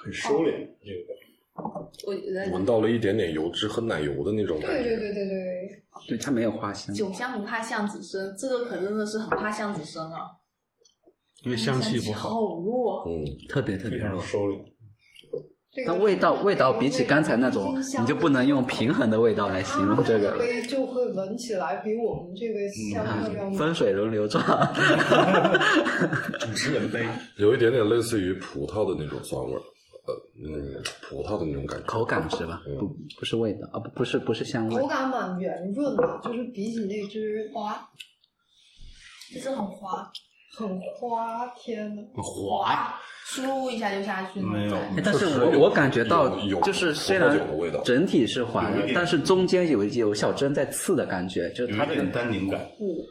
[0.06, 0.52] 很收敛
[0.84, 1.16] 这个。
[2.06, 4.82] 我觉得闻到了一点点油脂和奶油的那种感觉。
[4.84, 6.94] 对对对对对，对，它没有花香。
[6.94, 10.30] 酒香不怕巷子深，这个可真的是很怕巷子深啊！
[11.42, 12.28] 因为香气不好。
[12.28, 13.04] 好弱。
[13.08, 14.22] 嗯，特别特别弱。
[14.22, 14.60] 收敛。
[15.72, 20.36] 这个但味道味道比起刚才那种，你就不能用平衡的味道来形容这个
[20.68, 22.60] 就会闻起来比我们这个
[22.92, 24.42] 香风水轮流转，
[26.40, 27.06] 主持人杯，
[27.38, 29.60] 有一点点类似于葡萄的那种酸味儿，
[30.06, 31.86] 呃，嗯，葡萄的那种感觉。
[31.86, 32.62] 口感是吧？
[32.78, 32.86] 不
[33.18, 34.86] 不是味道啊，不不是不是香味口。
[34.86, 37.88] 感蛮圆润的，就是比起那只滑，
[39.34, 40.10] 就是很滑，
[40.56, 42.02] 很花，天呐。
[42.14, 42.94] 滑，
[43.28, 47.36] 输一下就下去那没有但是我我感觉到就是虽然
[47.84, 52.60] 整体是滑的有一，点但是中间有有小针在刺的感觉，就是有一点它那个单宁感，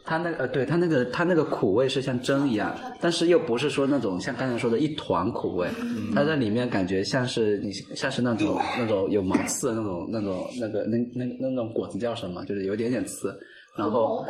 [0.06, 5.68] 它那个呃，对它那个它那个苦味是像针一样，但是又不是说那种像刚才说的一团苦味，
[6.14, 12.42] 它在里面感觉像是你像是那种那种有芒刺的那种那种那个那那那种果子叫什么？
[12.46, 13.38] 就是有一点点刺，
[13.76, 14.24] 然后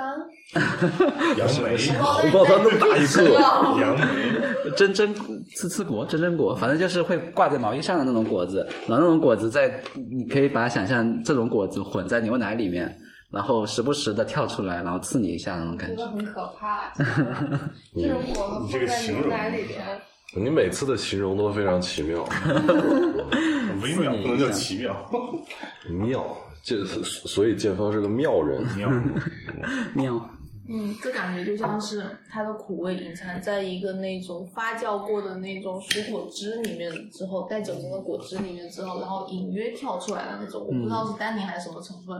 [1.37, 3.33] 杨梅， 红包它那么大一个，
[3.81, 5.15] 杨梅，真真
[5.55, 9.81] 刺刺果真真果，反正就是会挂在毛衣上的那种果子，然后那种果子在
[10.11, 12.97] 你可以把它想象这种果子混在牛奶里面。
[13.29, 16.11] 然后时不时的跳出来，然后刺你一下那种感觉觉得。
[16.13, 16.93] 很可怕。
[16.97, 19.85] 这种果子放在牛奶里边，
[20.37, 22.25] 你每次的形容都非常奇妙，
[23.83, 24.95] 微妙不能叫奇妙，
[25.91, 26.25] 妙。
[26.67, 28.91] 这所以建方是个妙人，妙。
[29.95, 30.31] 妙，
[30.69, 42.17] 嗯，这感觉就像是它的苦味隐藏在一个那种发酵过的那种水果汁里面之后，带酒精的果汁里面之后，然后隐约跳出来的那种，我不知道是单宁还是什么成分，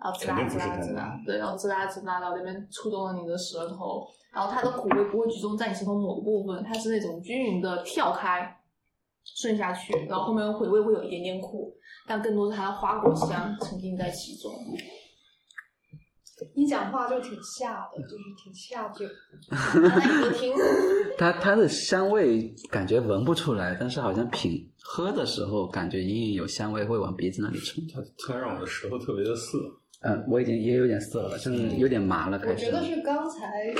[0.00, 8.56] 然后滋啦滋啦滋啦，对，然后滋啦滋啦到那边触动了你的舌头，然后它的苦味不会集中在你舌头某个部分，它是那种均匀的跳开，
[9.24, 11.74] 顺下去，然后后面回味会有一点点苦，
[12.08, 14.50] 但更多是它的花果香沉浸在其中。
[16.54, 19.04] 一讲话就挺下的，就是挺下酒。
[19.82, 20.54] 那你听，
[21.18, 27.82] 它它的香味感觉闻不出来，但是好像品喝的时候感觉隐隐有香味会往鼻子那里冲。
[27.92, 29.58] 它突然让我的舌头特别的涩。
[30.00, 32.66] 嗯，我已经也有点涩了，就是有点麻了，我开始。
[32.66, 33.74] 觉得是刚才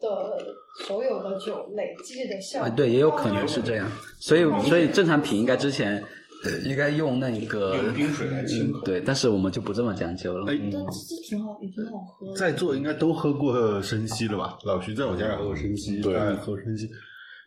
[0.00, 0.44] 的
[0.84, 2.76] 所有的酒累积的效啊，果。
[2.78, 3.88] 对，也有可能是这样。
[4.18, 6.02] 所以所以正常品应该之前
[6.44, 10.50] 呃 应该用那个 用冰水来清口嗯对，但是我们就不这么讲究了。
[10.52, 12.34] 哎，但这这挺好，也挺好喝。
[12.36, 14.58] 在座应该都喝过生西了吧？
[14.64, 16.88] 老徐在我家也喝过生西，对喝过生西。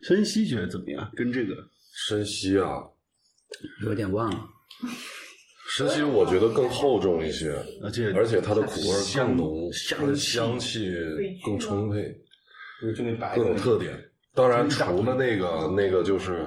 [0.01, 1.11] 生西觉得怎么样？
[1.15, 1.55] 跟这个
[2.07, 2.83] 生西啊，
[3.83, 4.39] 有点忘了。
[5.67, 7.51] 生西我觉得更厚重一些，
[7.83, 10.93] 而且而且它的苦味更浓，香它的香气
[11.43, 12.15] 更充沛，
[12.95, 13.93] 就那白的更有特点。
[14.33, 16.45] 当然，除了那个那个就是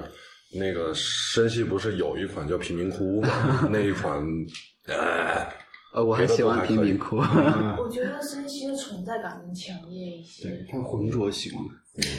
[0.51, 3.67] 那个生西，不是有一款叫贫民窟吗？
[3.71, 4.19] 那一款，
[4.87, 5.45] 呃，
[5.93, 7.17] 呃，我很喜欢贫民窟。
[7.77, 11.51] 我觉得生西的存在感更强烈一些，对，它浑浊型。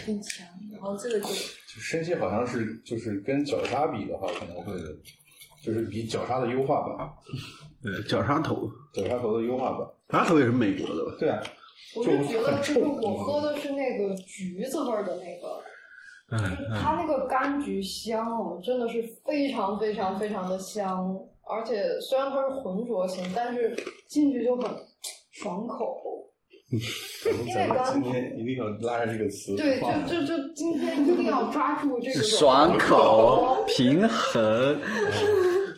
[0.07, 0.47] 更强。
[0.73, 4.75] 然后这个就就生西好像是就是跟角鲨比的话，可能会
[5.65, 7.11] 就是比角鲨的优化版，
[7.83, 9.89] 对，角鲨头，角鲨头的优化版。
[10.09, 11.17] 角鲨头也是美国的吧？
[11.19, 11.43] 对啊，
[11.97, 15.63] 我就觉得，就是我喝的是那个橘子味儿的那个，
[16.33, 16.41] 嗯
[16.81, 23.77] 它那个柑橘香哦，真的是非常非常非常的香，而且虽然它是浑浊型，但是
[24.09, 24.71] 进去就很
[25.33, 25.97] 爽口。
[26.73, 29.57] 因为今天一定要拉着这个词。
[29.57, 34.81] 对，就就就今天一定要抓住这个爽口、 平衡，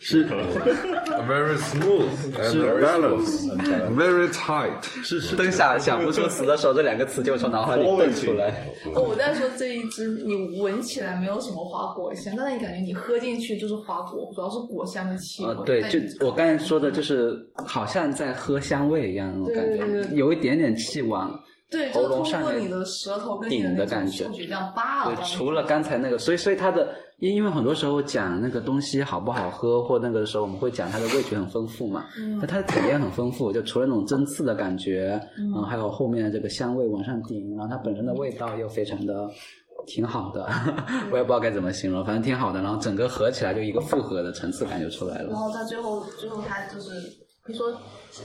[0.05, 0.25] 是
[1.25, 3.47] very smooth and balanced,
[3.95, 4.83] very tight。
[5.01, 8.49] 是是等想想不出词的时候，这两个词就从脑海里蹦出来。
[8.93, 15.49] 哦，我在说这一支，你闻起来没有什么花果香，但是你感觉你喝进去就是花果，主要是果香的气味。
[15.49, 21.39] 呃，对，就我刚才说的，就是好像在喝香味一样那种感觉，有一点点气往
[21.73, 39.27] 对，喉就咙上面你的舌头跟你顶的感觉这样扒了对，除了刚才那个，所以所以它的，因因为很多时候讲那个东西好不好喝，或那个时候我们会讲它的味觉很丰富嘛，嗯那它的体验很丰富，就除了那种针刺的感觉，嗯，还有后面的这个香味往上顶，然后它本身的味道又非常的
[39.87, 40.47] 挺好的，
[41.11, 45.29] 我也不知道该怎么形容，反正挺好的，然后整个合起来就一个复合的层次感就出来了。
[45.29, 46.91] 然后到最后，最后它就是，
[47.45, 47.71] 比如说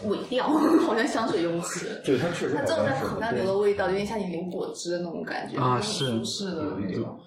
[0.09, 0.49] 尾调，
[0.87, 2.01] 好像香水用词。
[2.05, 7.19] 对，它确实它正在好像是口袋流的味道，有点像你流果汁的那种感觉啊是是的那种。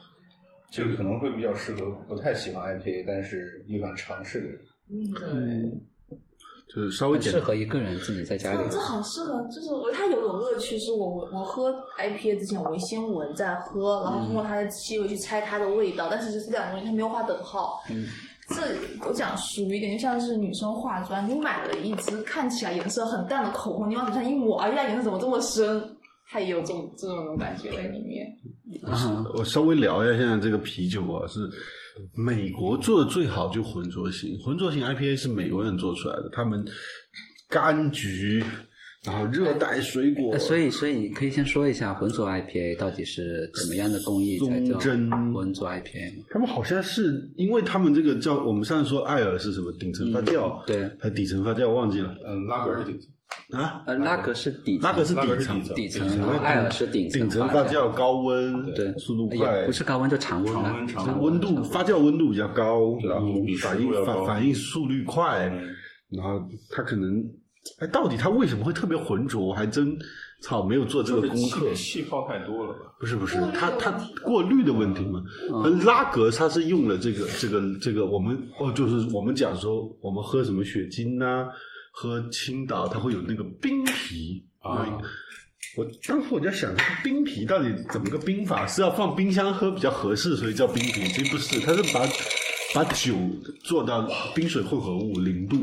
[0.71, 4.59] 这个可能会比较适合不太喜欢 IPA，但是又想尝试的人。
[5.33, 5.81] 嗯，
[6.73, 8.75] 就是稍微适合一个人自己在家里这。
[8.75, 17.81] 这好适合，就是我觉得它有种乐趣，是我我我喝 IPA 之前，我会先闻再喝，然后通过它的气味去猜它的味道，但是这两个东西它没有画等号。
[17.89, 18.05] 嗯
[18.53, 25.81] 这我讲俗一点，就像是女生化妆，你买了一支看起来颜色很淡的口红，你往嘴上一抹，哎呀，颜色怎么这么深？
[26.27, 28.25] 它也有这种这种感觉在里面。
[28.83, 31.39] 啊我稍微聊一下现在这个啤酒啊，是
[32.15, 36.65] 美国做的最好就浑浊型，浑浊型 IPA 是美国人做出来的，他们
[37.49, 38.41] 柑橘，
[39.03, 46.25] 然后热带水果，呃所以，所以你可以先说一下浑浊 IPA 到底是怎么样的工艺才叫忠贞浑浊 IPA 吗？
[46.29, 50.91] 他们好像是因为他们这个叫我们上次说艾尔是什么顶层发酵，嗯对。
[50.99, 52.15] 还底层发酵忘记了。
[52.27, 65.69] 嗯，拉格是顶层，啊，呃，拉格是底拉格是底层底层，然后艾尔是顶层顶层发发酵高温，对，速度快，不是高温就常温了常温，常它温度发酵温度比较高，然后反应反反应速率快，嗯。
[66.11, 67.23] 然后它可能，
[67.79, 69.45] 哎，到底它为什么会特别浑浊？
[69.45, 69.97] 我还真
[70.41, 71.73] 操没有做这个功课。
[71.73, 72.79] 气泡太多了吧？
[72.99, 73.91] 不是不是它它
[74.23, 75.23] 过滤的问题嘛。
[75.83, 81.47] 拉格它是用了这个这个这个，我们哦，就是我们讲说我们喝什么雪晶呐、
[81.91, 84.85] 喝青岛，它会有那个冰啤啊
[85.77, 88.67] 我当时我在想，这个冰啤到底怎么个冰法？
[88.67, 91.07] 是要放冰箱喝比较合适，所以叫冰啤？
[91.09, 92.05] 其实不是，它是把
[92.73, 93.15] 把酒
[93.63, 95.57] 做到冰水混合物零度，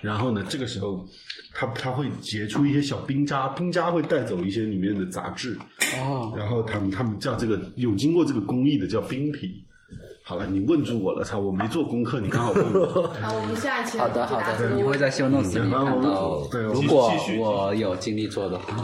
[0.00, 1.04] 然后呢，这个时候
[1.52, 5.58] 它它会结出一些小冰渣，冰渣会带走一些里面的杂质，
[6.00, 9.64] 哦，然后他们他们叫这个有经过这个工艺的叫冰皮，
[10.22, 13.08] 好了，你问住我了，操，我没做功课，你刚好问我。
[13.20, 15.70] 好，我们下一期好的，好的，你会在修 notes 里看
[16.02, 16.46] 到。
[16.50, 18.76] 对如果我有精力做的话，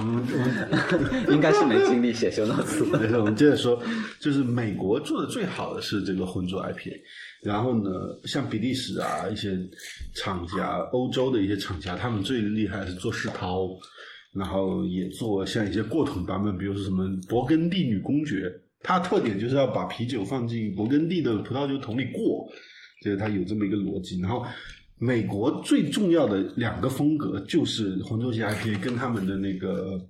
[1.28, 2.98] 应该是没精力写修 notes 的。
[2.98, 3.78] 没事，我们接着说，
[4.18, 6.98] 就是美国做的最好的是这个浑浊 IPA，
[7.44, 7.90] 然后呢，
[8.24, 9.50] 像比利时啊一些
[10.14, 13.68] 厂家，欧洲的一些厂家，他们最厉害的是做世涛，
[14.34, 22.48] 然后也做像一些过桶版本，比如说什么勃艮第女公爵，它特点就是要把啤酒放进勃艮第的葡萄酒桶里过，
[23.04, 24.18] 就是它有这么一个逻辑。
[24.20, 24.44] 然后
[24.98, 30.00] 美国最重要的两个风格就是浑浊系 IPA 跟他们的那个。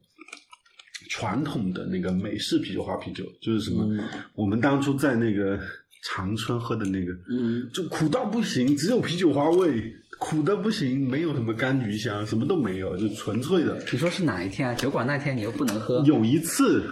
[1.10, 3.86] 传统的那个美式啤酒花啤酒，就是什么？
[4.34, 5.60] 我们当初在那个
[6.04, 9.82] 长春喝的那个，嗯，就苦到不行，只有啤酒花味，
[10.18, 13.82] 苦的不行，没有什么柑橘香，什么都没有，就纯粹的。
[13.90, 14.74] 你说是哪一天啊？
[14.74, 16.84] 酒馆那天你又不能喝有一次，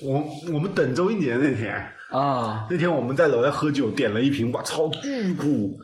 [0.00, 1.74] 我我们等周一年那天，
[2.10, 2.66] 啊？
[2.70, 5.76] 那天我们在楼下喝酒，点了一瓶，哇超，巨苦，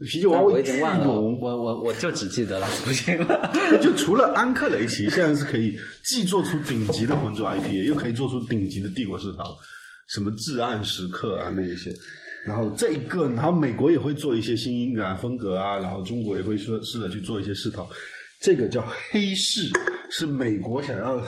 [0.00, 1.38] 啤酒花我味巨已经忘了，浓。
[1.38, 3.52] 我我我就只记得了， 不行了。
[3.82, 9.56] 就除了安克雷奇，现在是可以既做出顶级的浑浊 IPA，又可以做出顶级的帝国世涛，
[10.08, 11.92] 什么至暗时刻啊那一些。
[12.44, 17.88] 然后这一个，然后美国也会做一些新英格兰风格啊，然后中国也会说试着去做一些世涛。
[18.38, 19.70] 这个叫黑市，
[20.10, 21.26] 是美国想要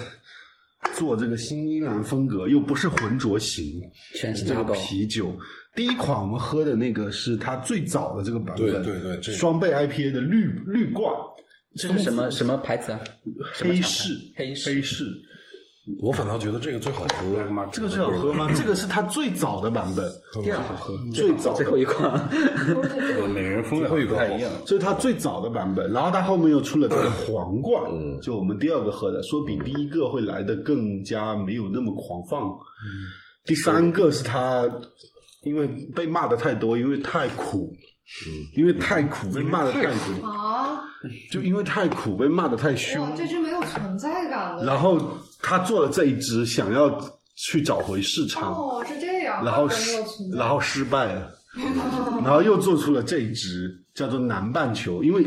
[0.93, 3.81] 做这个新英格兰风格，又不是浑浊型，
[4.15, 5.35] 全是这个啤酒。
[5.75, 11.11] 第一款我们喝的那个是它最早的这个版本，对对对双倍 IPA 的绿绿罐，
[11.77, 13.01] 这是什么什么牌子啊？
[13.55, 15.05] 黑市，黑市黑市，
[16.01, 17.69] 我反倒觉得这个最好喝。
[17.71, 18.51] 这个最好喝吗？
[18.57, 20.11] 这个是它最早的版本，
[20.43, 22.29] 第二好喝，最早的最后一款。
[23.33, 24.51] 每个人风格不太一样。
[24.65, 25.93] 这是它最早的版本。
[25.93, 27.83] 然后它后面又出了这个皇冠，
[28.21, 32.53] 就我们第二个喝的，说比第一个会来的更加没有那么狂放。
[33.45, 34.69] 第三个是它，
[35.45, 37.73] 因为被骂的太多，因为太苦，
[38.57, 40.81] 因为太苦被骂的太多，啊，
[41.31, 43.13] 就因为太苦被骂的太凶哇，。
[43.17, 44.65] 这就没有存在感的。
[44.65, 45.01] 然后
[45.49, 47.01] 他做了这一支，想要
[47.37, 48.53] 去找回市场。
[48.53, 49.93] 哦，是这样，然后失
[50.33, 51.31] 然后失败了，
[52.25, 55.25] 然后又做出了这一支叫做南半球，因为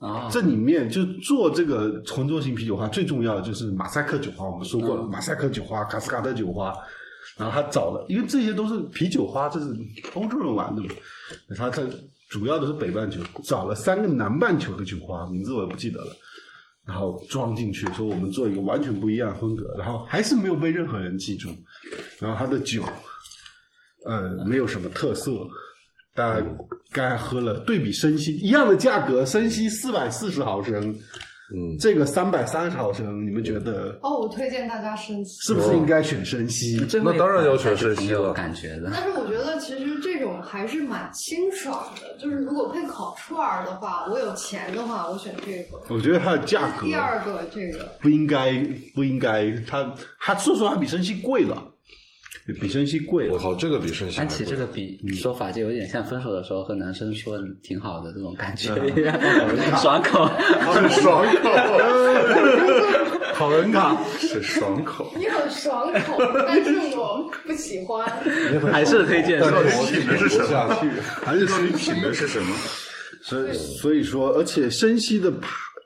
[0.00, 0.28] 啊。
[0.28, 6.74] 这里面就做这个浑浊型啤酒花最重要的就是马赛克酒花，我们说过了，马赛克酒花、卡斯卡特酒花，
[7.36, 9.66] 然后他找了，因为这些都是啤酒花，这是
[10.14, 10.88] 欧洲人玩的嘛，
[11.56, 11.88] 他这
[12.28, 16.12] 主要的是北半球，找了三个南半球的酒花，名字我也不记得了。
[16.90, 21.48] 然后装进去，说我们做一个完全不一样的风格，然后还是没有被任何人记住。
[22.18, 22.82] 然后他的酒，
[24.04, 25.30] 呃，没有什么特色，
[26.16, 26.44] 但
[26.90, 30.92] 刚才喝了，对比生西一样的价格，生西四百四十毫升，
[31.52, 35.40] 嗯，这个三百三十毫升，你们觉得哦，我推荐大家生气。
[35.40, 36.80] 是不是应该选生西？
[37.02, 38.90] 那当然要选生西了有感觉的。
[38.92, 45.80] 但是我觉得其实这种还是蛮清爽的，就是如果配烤串儿的话，我有钱的话，我选这个。
[45.88, 48.52] 我觉得它的价格第二个这个，不应该，
[48.94, 51.69] 不应该，它它说实话比生西贵了，
[52.60, 53.34] 比生西贵了。
[53.34, 60.24] 我靠，这个比圣西还安琪这个比嗯说法就有点像分手的时候和男生说挺好的这种感觉嗯一样，爽口。
[60.72, 61.50] 很爽口，
[63.34, 68.06] 好人卡，是爽口，你很爽口，但是我不喜欢。
[68.72, 70.88] 还是推荐但是说我品的是下去。
[71.24, 72.54] 还是生西品的是什么？
[73.22, 75.30] 所以所以说，而且生西的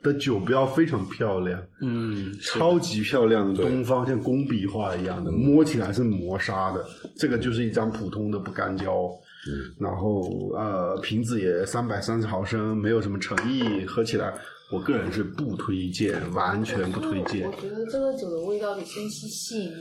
[0.05, 6.85] 的酒标非常漂亮，嗯，超级漂亮的东方像工笔画一样的，摸起来是磨砂的。
[7.17, 9.09] 这个就是一张普通的不干胶，
[9.47, 9.73] 嗯。
[9.79, 14.31] 然后呃瓶子也三百三十毫升，没有什么诚意，喝起来
[14.71, 17.49] 我个人是不推荐，完全不推荐。
[17.49, 17.51] 我。
[17.59, 19.71] 觉得这个酒的味道比清晰细腻，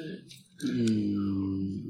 [0.62, 1.82] 嗯，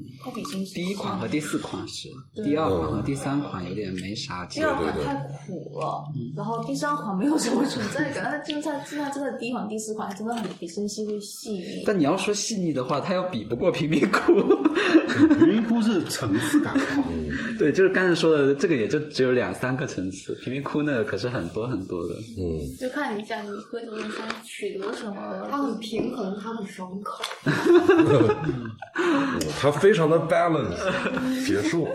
[0.73, 2.09] 第一款和第四款是，
[2.43, 4.61] 第二款和第三款有点没啥第。
[4.61, 5.13] 二款太
[5.45, 6.03] 苦了，
[6.35, 11.83] 然后第三款没有什么存在感，但就在就在真的第一款、第四款真的很比生西会细腻。
[11.85, 14.33] 但你要说细腻的话，它又比不过贫民窟。
[15.37, 17.03] 贫民窟是层次感好，
[17.57, 22.15] 对，就是刚才说的，这个也就只有两三个层次，贫民窟那个可是很多很多的。
[22.37, 27.23] 嗯，就看你想你喝酒的时候取得什么，它很平衡，它很爽口。
[29.59, 31.87] 它非常的 balance，结束。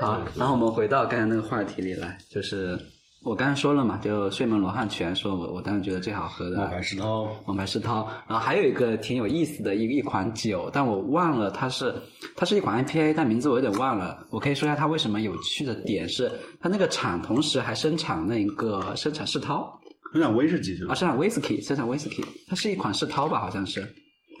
[0.00, 2.78] 好，然后我们回到刚才那个话题里来，就是
[3.22, 7.28] 我刚才说了嘛，就睡梦罗汉泉，说我我当时觉得最好喝的冒牌世涛。
[7.46, 11.94] 王牌世涛，然后还有一个挺有意思的一一款酒，但我忘了它是
[12.36, 14.26] 它是一款 IPA，但名字我有点忘了。
[14.30, 16.30] 我可以说一下它为什么有趣的点是，
[16.60, 19.80] 它那个厂同时还生产那个生产世涛
[20.12, 23.80] 生产威士忌是啊，生产 whisky，生产 whisky，它是一款世涛吧，好像是。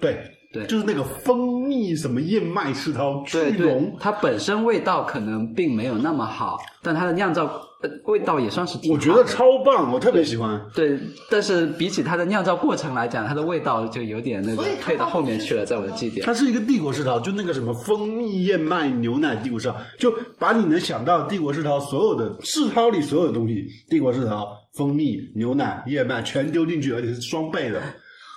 [0.00, 0.18] 对
[0.54, 3.96] 对就是那个蜂蜜什么燕麦世涛，对对巨浓，。
[3.98, 7.44] 它本身味道可能并没有那么好，但它的酿造
[7.82, 10.60] 呃味道也算是挺我觉得超棒，我特别喜欢。
[10.72, 10.96] 对，
[11.28, 16.24] 但是比起它的酿造过程来讲，它的味道就有点那个退到后面去了，在我的记忆点。
[16.24, 27.82] 它是一个帝国世涛，就那个什么蜂蜜燕麦牛奶帝国世涛，就把你能想到帝国世涛所有的世涛里所有的东西，帝国世涛、蜂蜜、牛奶、燕麦全丢进去，而且是双倍的。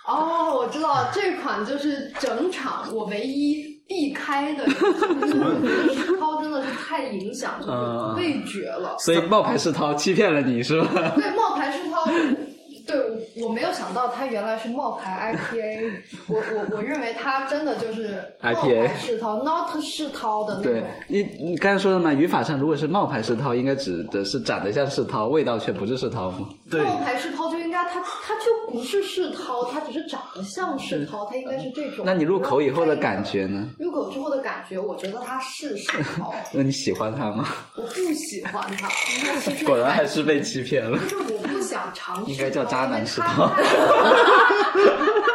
[0.08, 4.92] 哦，我知道了这款就是整场我唯一避开的一个，
[5.22, 8.96] 就是我觉得世涛真的是太影响这个味觉了。
[9.00, 11.12] 所以冒牌世涛欺骗了你是吧？
[11.16, 12.06] 对冒牌世涛，
[12.86, 12.98] 对
[13.36, 15.92] 我我没有想到它原来是冒牌 IPA，
[16.28, 20.90] 我我我认为它真的就是冒 IPA 牌世涛，not 世涛的那对种。
[21.08, 26.48] 你你刚才说的嘛，语法上如果是冒牌世涛，应该指的是长得像世涛，味道却不是世涛嘛。
[26.70, 27.58] 对冒牌世涛就
[27.88, 32.06] 应该它它就不是世涛，他只是长得像世涛，他应该是这种。
[32.06, 33.68] 那你入口以后的感觉呢？
[33.80, 37.48] 入口之后的感觉，我觉得他是世涛， 那你喜欢他吗？
[37.76, 40.98] 我不喜欢它，它其实果然还是被欺骗了。
[41.08, 43.50] 就是我不想尝试，应该叫渣男世它涛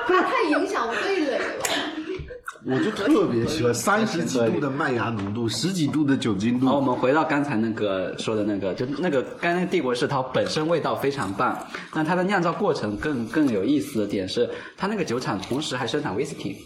[0.07, 1.44] 他 太影响味蕾了。
[2.64, 6.66] 我就特别喜欢三十几度的麦芽浓度，十几度的酒精度。
[6.66, 11.58] 好，我们回到刚才那个说的那个，就那个刚才那个帝国世涛本身味道非常棒，
[11.92, 16.56] 那它的酿造过程更更有意思的点是，它那个酒厂同时还生产威士忌，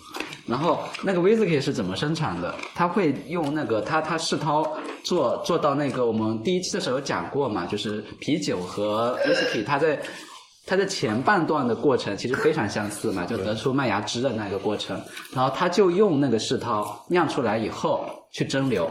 [0.47, 2.55] 然后那个威士忌是怎么生产的？
[2.75, 4.71] 它会用那个它它世涛
[5.03, 9.99] 做做到那个我们第一期的时候讲过嘛，就是啤酒和威士忌它在。
[10.67, 15.01] 它的前半段的过程其实非常相似嘛，就得出麦芽汁的那个过程，
[15.33, 18.91] 然后他就用那个世涛酿出来以后去蒸馏，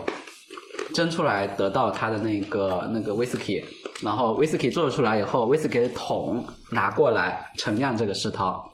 [0.93, 3.61] 蒸出来得到它的那个那个威士忌，
[4.01, 8.71] 然后威士忌做出来以后，威士忌的桶拿过来陈酿这个世涛，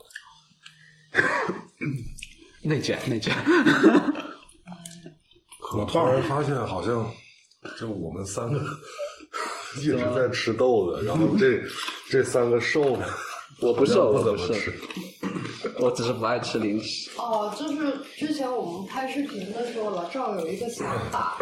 [2.61, 3.33] 内卷 内卷，
[5.75, 7.11] 我突然发现，好像
[7.79, 8.59] 就我们三个
[9.77, 11.61] 一直在吃豆子，然后这
[12.09, 13.07] 这三个瘦的，
[13.61, 14.73] 我不瘦，我不瘦，怎么吃。
[15.79, 17.09] 我只是不爱吃零食。
[17.17, 21.37] 哦，就是之前我们拍视频的时候，老赵有一个想法，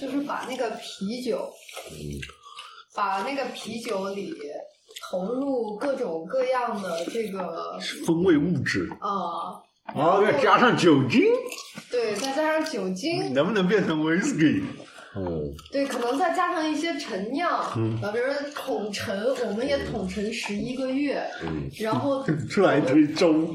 [0.00, 1.50] 就是把那个啤酒，
[2.94, 4.34] 把那个啤酒里
[5.10, 9.60] 投入各种各样的这个风味物质，啊，
[9.94, 11.22] 然后再加上酒精，
[11.90, 14.62] 对，再加上酒精，能不能变成威士忌？
[15.14, 19.14] 嗯，对，可能再加上一些陈酿，嗯，比如说统陈，
[19.46, 23.30] 我们也统陈十一个月，嗯然后 出来一堆粥，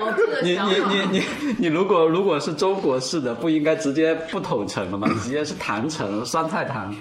[0.00, 5.08] 哦，这个你，你你你 你如果如果是中国式的，不应该直接不统称了吗？
[5.22, 6.92] 直接是坛陈酸菜坛。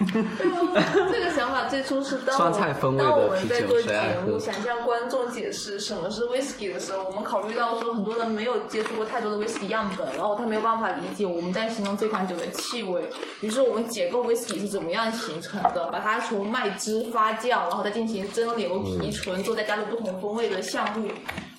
[1.72, 13.10] 最初是当我酸菜风味的当我们在做节目，想向观众解释什么是 whisky 的时候，我们考虑到说很多人没有接触过太多的 whisky 样本，然后他没有办法理解我们在形容这款酒的气味。
[13.40, 21.08] 于是我们解构 whisky 是怎么样形成的，把它从麦汁发酵，然后再进行蒸馏提纯，之后再加入不同风味的橡木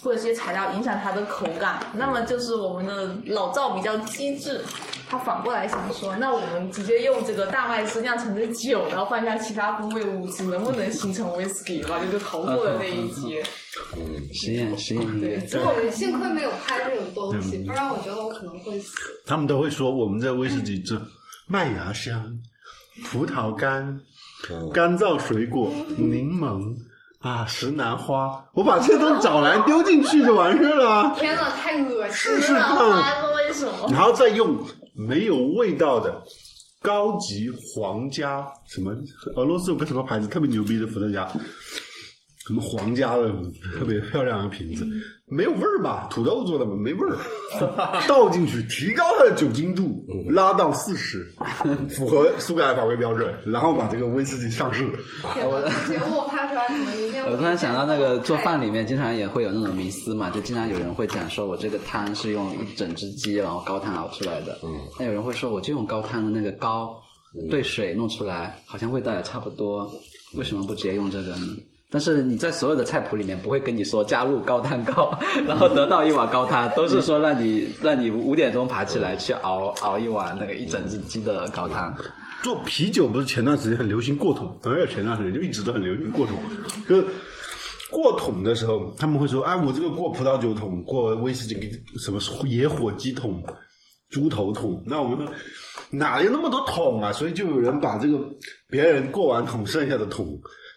[0.04, 1.78] 或者这些材料，影响它的口感。
[1.94, 4.60] 那么就是我们的老赵比较机智。
[5.12, 12.00] 他反过来想说，那我们直接用这个大麦汁酿成的酒，然后放下其他风味物质，能不能形成 whisky 吧？
[12.00, 13.44] 就就逃过了那一劫。
[14.32, 15.46] 实验实验音乐对，。
[15.46, 18.96] 之后幸亏没有拍这种东西，不然我觉得我可能会死。
[19.26, 20.98] 他们都会说我们这威士忌这
[21.46, 22.38] 麦芽香、
[23.04, 24.00] 葡萄干、
[24.72, 26.74] 干燥水果、柠檬
[27.20, 32.60] 啊、石楠花，我把这都找来丢进去就完事了，天呐，太恶心试试了！
[32.60, 33.90] 看，那为什么？
[33.90, 34.56] 然后再用
[34.93, 36.22] 没有味道的
[36.80, 38.95] 高级皇家什么
[39.36, 41.30] 俄罗斯有个什么牌子特别牛逼的伏特加。
[42.47, 43.30] 什么皇家的
[43.78, 44.84] 特别漂亮的瓶子，
[45.28, 46.09] 没有味儿吧？
[46.11, 47.16] 土豆做的嘛，没味儿。
[48.09, 51.24] 倒进去，提高它的酒精度，拉到四十，
[51.88, 54.84] 符合苏格兰法规标准，然后把这个威士忌上市。
[55.34, 64.59] 天呐，这节目拍出来可能明天我突然想到，那个做饭里面经常也会有那种迷思嘛，就经常有人会讲说，我这个汤是用一整只鸡然后高汤熬出来的。
[64.64, 64.68] 嗯。
[64.99, 67.01] 那有人会说，我就用高汤的那个高
[67.49, 69.88] 兑水弄出来，好像味道也差不多，
[70.34, 71.47] 为什么不直接用这个呢？
[71.93, 75.16] 但是你在所有的菜谱里面不会跟你说加入高汤高，
[75.47, 81.95] 然后得到一碗高汤，都是说让你让你五点钟爬起来去熬熬一碗那个一整只鸡的高汤。
[82.43, 86.36] 做啤酒不是前段时间很流行过桶，没有前段时间就一直都很流行过桶。
[86.88, 87.07] 就是
[87.90, 91.55] 过桶的时候，他们会说：“啊，我这个过葡萄酒桶，过威士忌
[91.99, 92.18] 什么
[92.49, 93.45] 野火鸡桶、
[94.09, 95.32] 猪头桶。”那我们说
[95.90, 97.12] 哪有那么多桶啊？
[97.12, 98.18] 所以就有人把这个
[98.68, 100.26] 别人过完桶剩下的桶，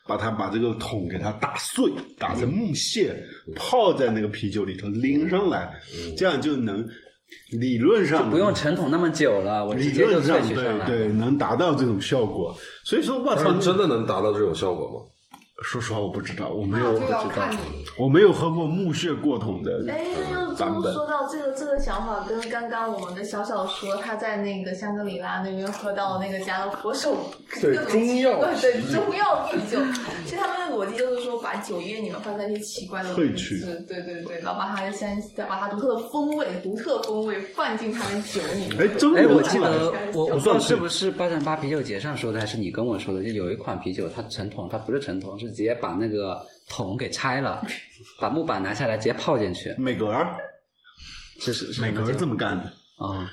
[0.08, 3.16] 把它把这个桶给它打碎，打成木屑，
[3.56, 5.74] 泡在那个啤酒里头淋上来，
[6.16, 6.88] 这样就能
[7.52, 10.86] 理论上不用陈桶那么久了，我直理接就萃论上取上来。
[10.86, 12.56] 对对能达到这种效果。
[12.84, 15.15] 所以说，我操真的能达到这种效果吗？
[15.64, 17.58] 说实话我不知道，我没有就要看你
[17.98, 20.04] 我没有喝过木屑过桶的哎，
[20.34, 20.94] 又这么版本。
[20.94, 27.16] 说到这个这个想法，跟刚刚我们的小小说他在那个香格里拉那边喝到那个加了佛手
[27.62, 29.80] 对中药对中药啤酒，
[30.26, 38.82] 其实他们的逻辑就是说把酒液里面放在一些奇怪的萃取对对对，然后把它先再把它独特的风味、独特风味放进他的酒里面。
[38.82, 46.40] 哎，中哎，我记得我我不知道是不是八三八啤酒节上说的，还是你跟我说的，就有一款啤酒，它陈桶，它不是陈桶，是直接把那个
[46.70, 47.66] 桶给拆了，
[48.20, 50.36] 把木板拿下来直接泡进去，美格儿，
[51.40, 52.66] 是是是美格儿这么干的。
[53.06, 53.30] 啊。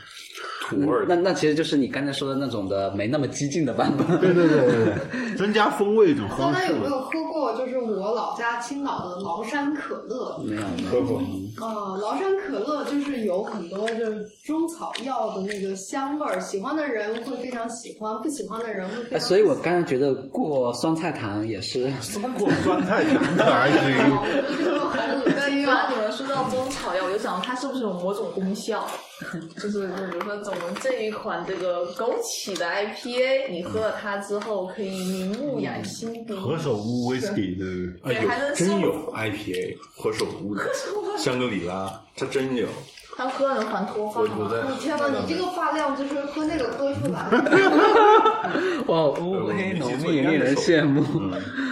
[0.64, 4.06] 土味儿那那其实就是你刚才说的那种的没那么激进的版本。
[4.20, 4.94] 对对对对对，
[5.36, 6.76] 增加风味一种方式大家有。
[6.76, 7.52] 没有喝过？
[7.56, 10.38] 就是我老家青岛的崂山可乐。
[10.44, 11.20] 没有喝过，
[11.60, 19.20] 呃，崂山可乐就是有很多就是中草药的那个香味儿，喜欢的人会非常喜欢，不喜欢的人会非哎，常。
[19.20, 21.92] 所以我刚才觉得过酸菜糖也是，
[22.38, 23.80] 过酸菜糖的还行。
[24.92, 25.74] 很恶对，心啊！
[25.74, 28.84] 刚刚你们说到中草药，我就想它是不是有某种功效？
[29.56, 36.34] 就是就比如说我们这一款这个枸杞的 IPA，你喝了它之后可以明目养心鼻。
[36.34, 40.64] 何首乌 whisky 的，对哎有还能真有 IPA 何首乌的
[41.18, 42.66] 香格里拉，它真有。
[43.14, 44.50] 他喝了能还脱发我吗？
[44.50, 47.28] 我天呐，你这个发量就是喝那个喝出来。
[48.88, 51.02] 哇，乌黑浓密，令人羡慕。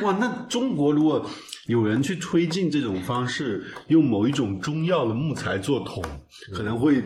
[0.04, 1.24] 哇，那中国如果
[1.66, 6.04] 有人去推进这种方式，用某一种中药的木材做桶，
[6.54, 7.02] 可能会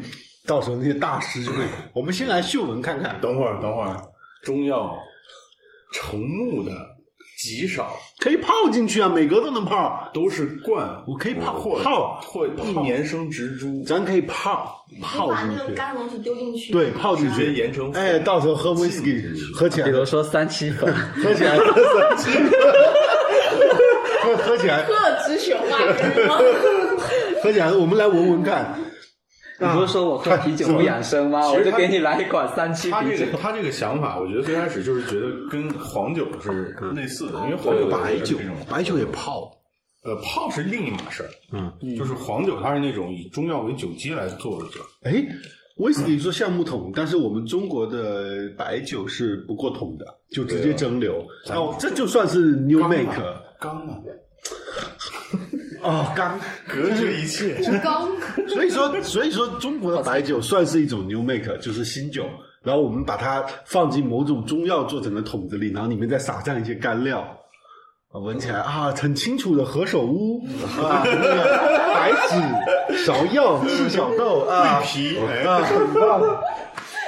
[0.47, 4.03] 到时候那些大师就会，我们先来嗅闻看看，等会儿，等会儿，
[4.43, 4.99] 中药
[5.95, 6.73] 成木的
[7.39, 16.73] 极少，可以泡进去啊，每格都能泡，都是罐，我可以泡或泡或一年生植株，咱可以泡泡把进去，那个干东西丢进去。
[16.73, 19.23] 对，泡进去，研成哎，到时候喝 whisky
[19.55, 20.93] 喝起来比，如说三七粉，
[21.23, 21.65] 喝起来，喝
[24.43, 26.39] 喝起来，喝了只选外人吗？
[27.43, 28.75] 喝起来，我们来闻闻看。
[29.61, 31.49] 你不是说我喝啤酒不养生吗？
[31.49, 33.39] 我就给你来一款三七啤酒他这个。
[33.39, 38.37] 他这个想法，我觉得最开始就是觉得跟黄酒是类似的，因为黄酒白酒，
[38.69, 39.51] 白酒也泡，
[40.03, 45.25] 呃泡是另一码事儿，嗯，就是黄酒它是那种以中药为酒基来做的酒，哎，
[45.77, 51.25] 威士忌说橡木桶，但是我们中国的白酒是不过桶的，就直接蒸馏。
[51.51, 53.07] 哦，这就算是 new make
[53.61, 53.99] 刚啊，
[55.85, 56.39] 哦，刚。
[56.67, 57.57] 隔绝一切。
[57.83, 58.09] 刚
[58.49, 62.25] 所以说，所以说中国的白酒算是一种 new make，就是新酒。
[62.63, 67.21] 然后我们把它放进某种中药做成的桶子里，然后里面再撒上一些干料，
[68.11, 70.43] 啊，闻起来啊，很清楚的何首乌
[70.83, 76.23] 啊，那 个白芷、芍药、赤小豆啊，皮哎啊，很棒。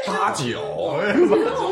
[0.07, 0.61] 八九，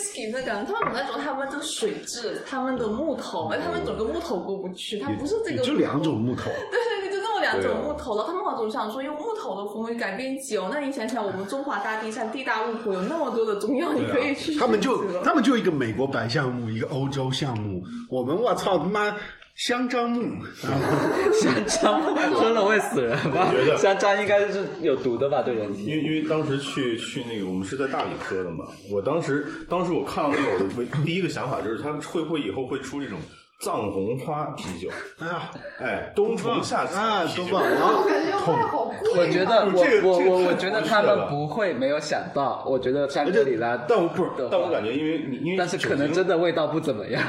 [0.00, 8.24] 我看到 whisky 那个，他们那种他们这个水质，他们的木头，哎，他们整个木头过不去，它不是这个，就两种木头， 对对对，就那么两种木头了。
[8.26, 14.56] 他们好总想说用木头的风味改变酒，那你想想，我们中华大地上地大物博，有那么多的中药，你可以去。
[14.56, 19.14] 他们就他们就一个美国白橡木，一个欧洲橡木，我们我操他妈
[19.60, 20.42] 香樟木，
[21.38, 23.52] 香樟木喝了会死人吧。
[23.76, 25.84] 香樟应该是有毒的吧，对人体。
[25.84, 33.18] 因为因为当时去去那个我们是在大理喝的嘛，我当时当时我看到那个我第一个想法就是它会不会以后会出这种
[33.60, 34.88] 藏红花啤酒，
[35.18, 37.70] 哎呀，哎，冬虫夏草啊，啤酒多棒！
[37.70, 39.16] 然后我感觉卖好贵啊。
[39.16, 47.22] 我觉得我我我我觉得他们不会没有想到，我觉得香格里拉，但我不是，但我感觉因为你因为但是可能真的味道不怎么样。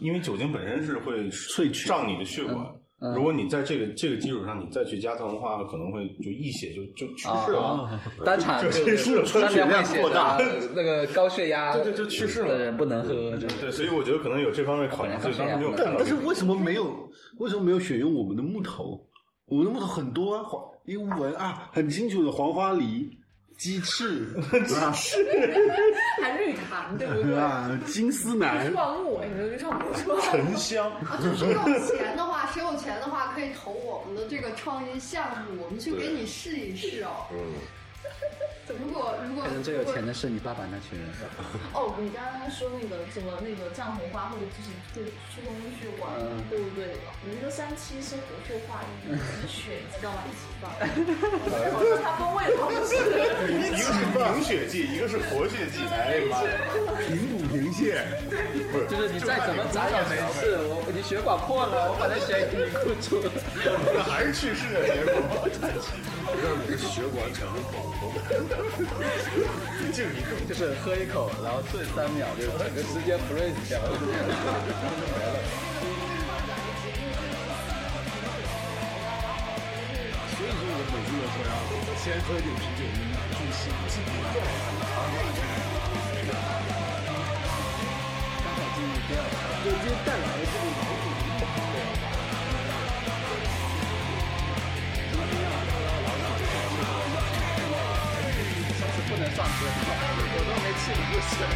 [0.00, 2.56] 因为酒精本身是会萃取胀你的血管。
[2.56, 2.78] 嗯
[3.14, 7.60] 如果你在这个这个基础上，你再去加糖的话，可能会就溢血就就去世了。
[7.60, 10.38] 啊，当场就去世了当场会写扩大
[10.74, 15.98] 那个高血压对对就去世了的人不能喝，就对，所以我觉得可能有这方面考量，所以当时没有看到这个。
[15.98, 16.92] 但但是为什么没有？
[17.38, 19.00] 为什么没有选用我们的木头？
[19.46, 23.10] 我们的木头很多啊，黄一闻啊，很清楚的黄花梨、
[23.62, 24.26] 鸡翅
[24.66, 25.22] 鸡翅
[26.20, 27.38] 还绿檀，对不对？
[27.38, 28.72] 啊，金丝楠。
[28.72, 30.16] 创木，哎，你创木是吧？
[30.20, 37.28] 沉香，啊，就是有钱的话，谁有钱的话可以投我们的这个创业项目，我们去给你试一试哦。
[37.30, 37.38] 嗯，
[38.72, 41.06] 如果如果可能最有钱的是你爸爸那群人。
[41.74, 46.96] 哦，你刚刚说那个什么那个藏红花或者就是对疏通血管，嗯对不对？
[47.26, 49.12] 你那个三七是活 血化瘀，
[49.46, 50.24] 血知道吗？
[50.24, 50.70] 一起放，
[51.74, 52.96] 好像它风味好像是。
[53.52, 55.84] 一个是凝血剂，一个是活血剂。
[55.92, 56.48] 哎呀妈呀！
[57.06, 58.00] 平补平泻，
[58.72, 63.20] 不是，就是你再怎么砸也没事，我你血管破了，我把那血给你固住
[64.08, 65.20] 还是去世的结果。
[66.32, 68.12] 让你的血管产生保护。
[69.92, 70.30] 敬一口。
[70.48, 73.88] 就是喝一口，然后顿三秒，就整个时间 freeze 掉了。
[80.32, 81.52] 所以说我每次都说要
[82.02, 82.80] 先喝一点啤酒，
[83.36, 83.94] 助气助气。
[88.42, 89.32] 刚好进入第二场。
[89.62, 90.66] 对，今天带来的这个
[101.30, 101.46] 下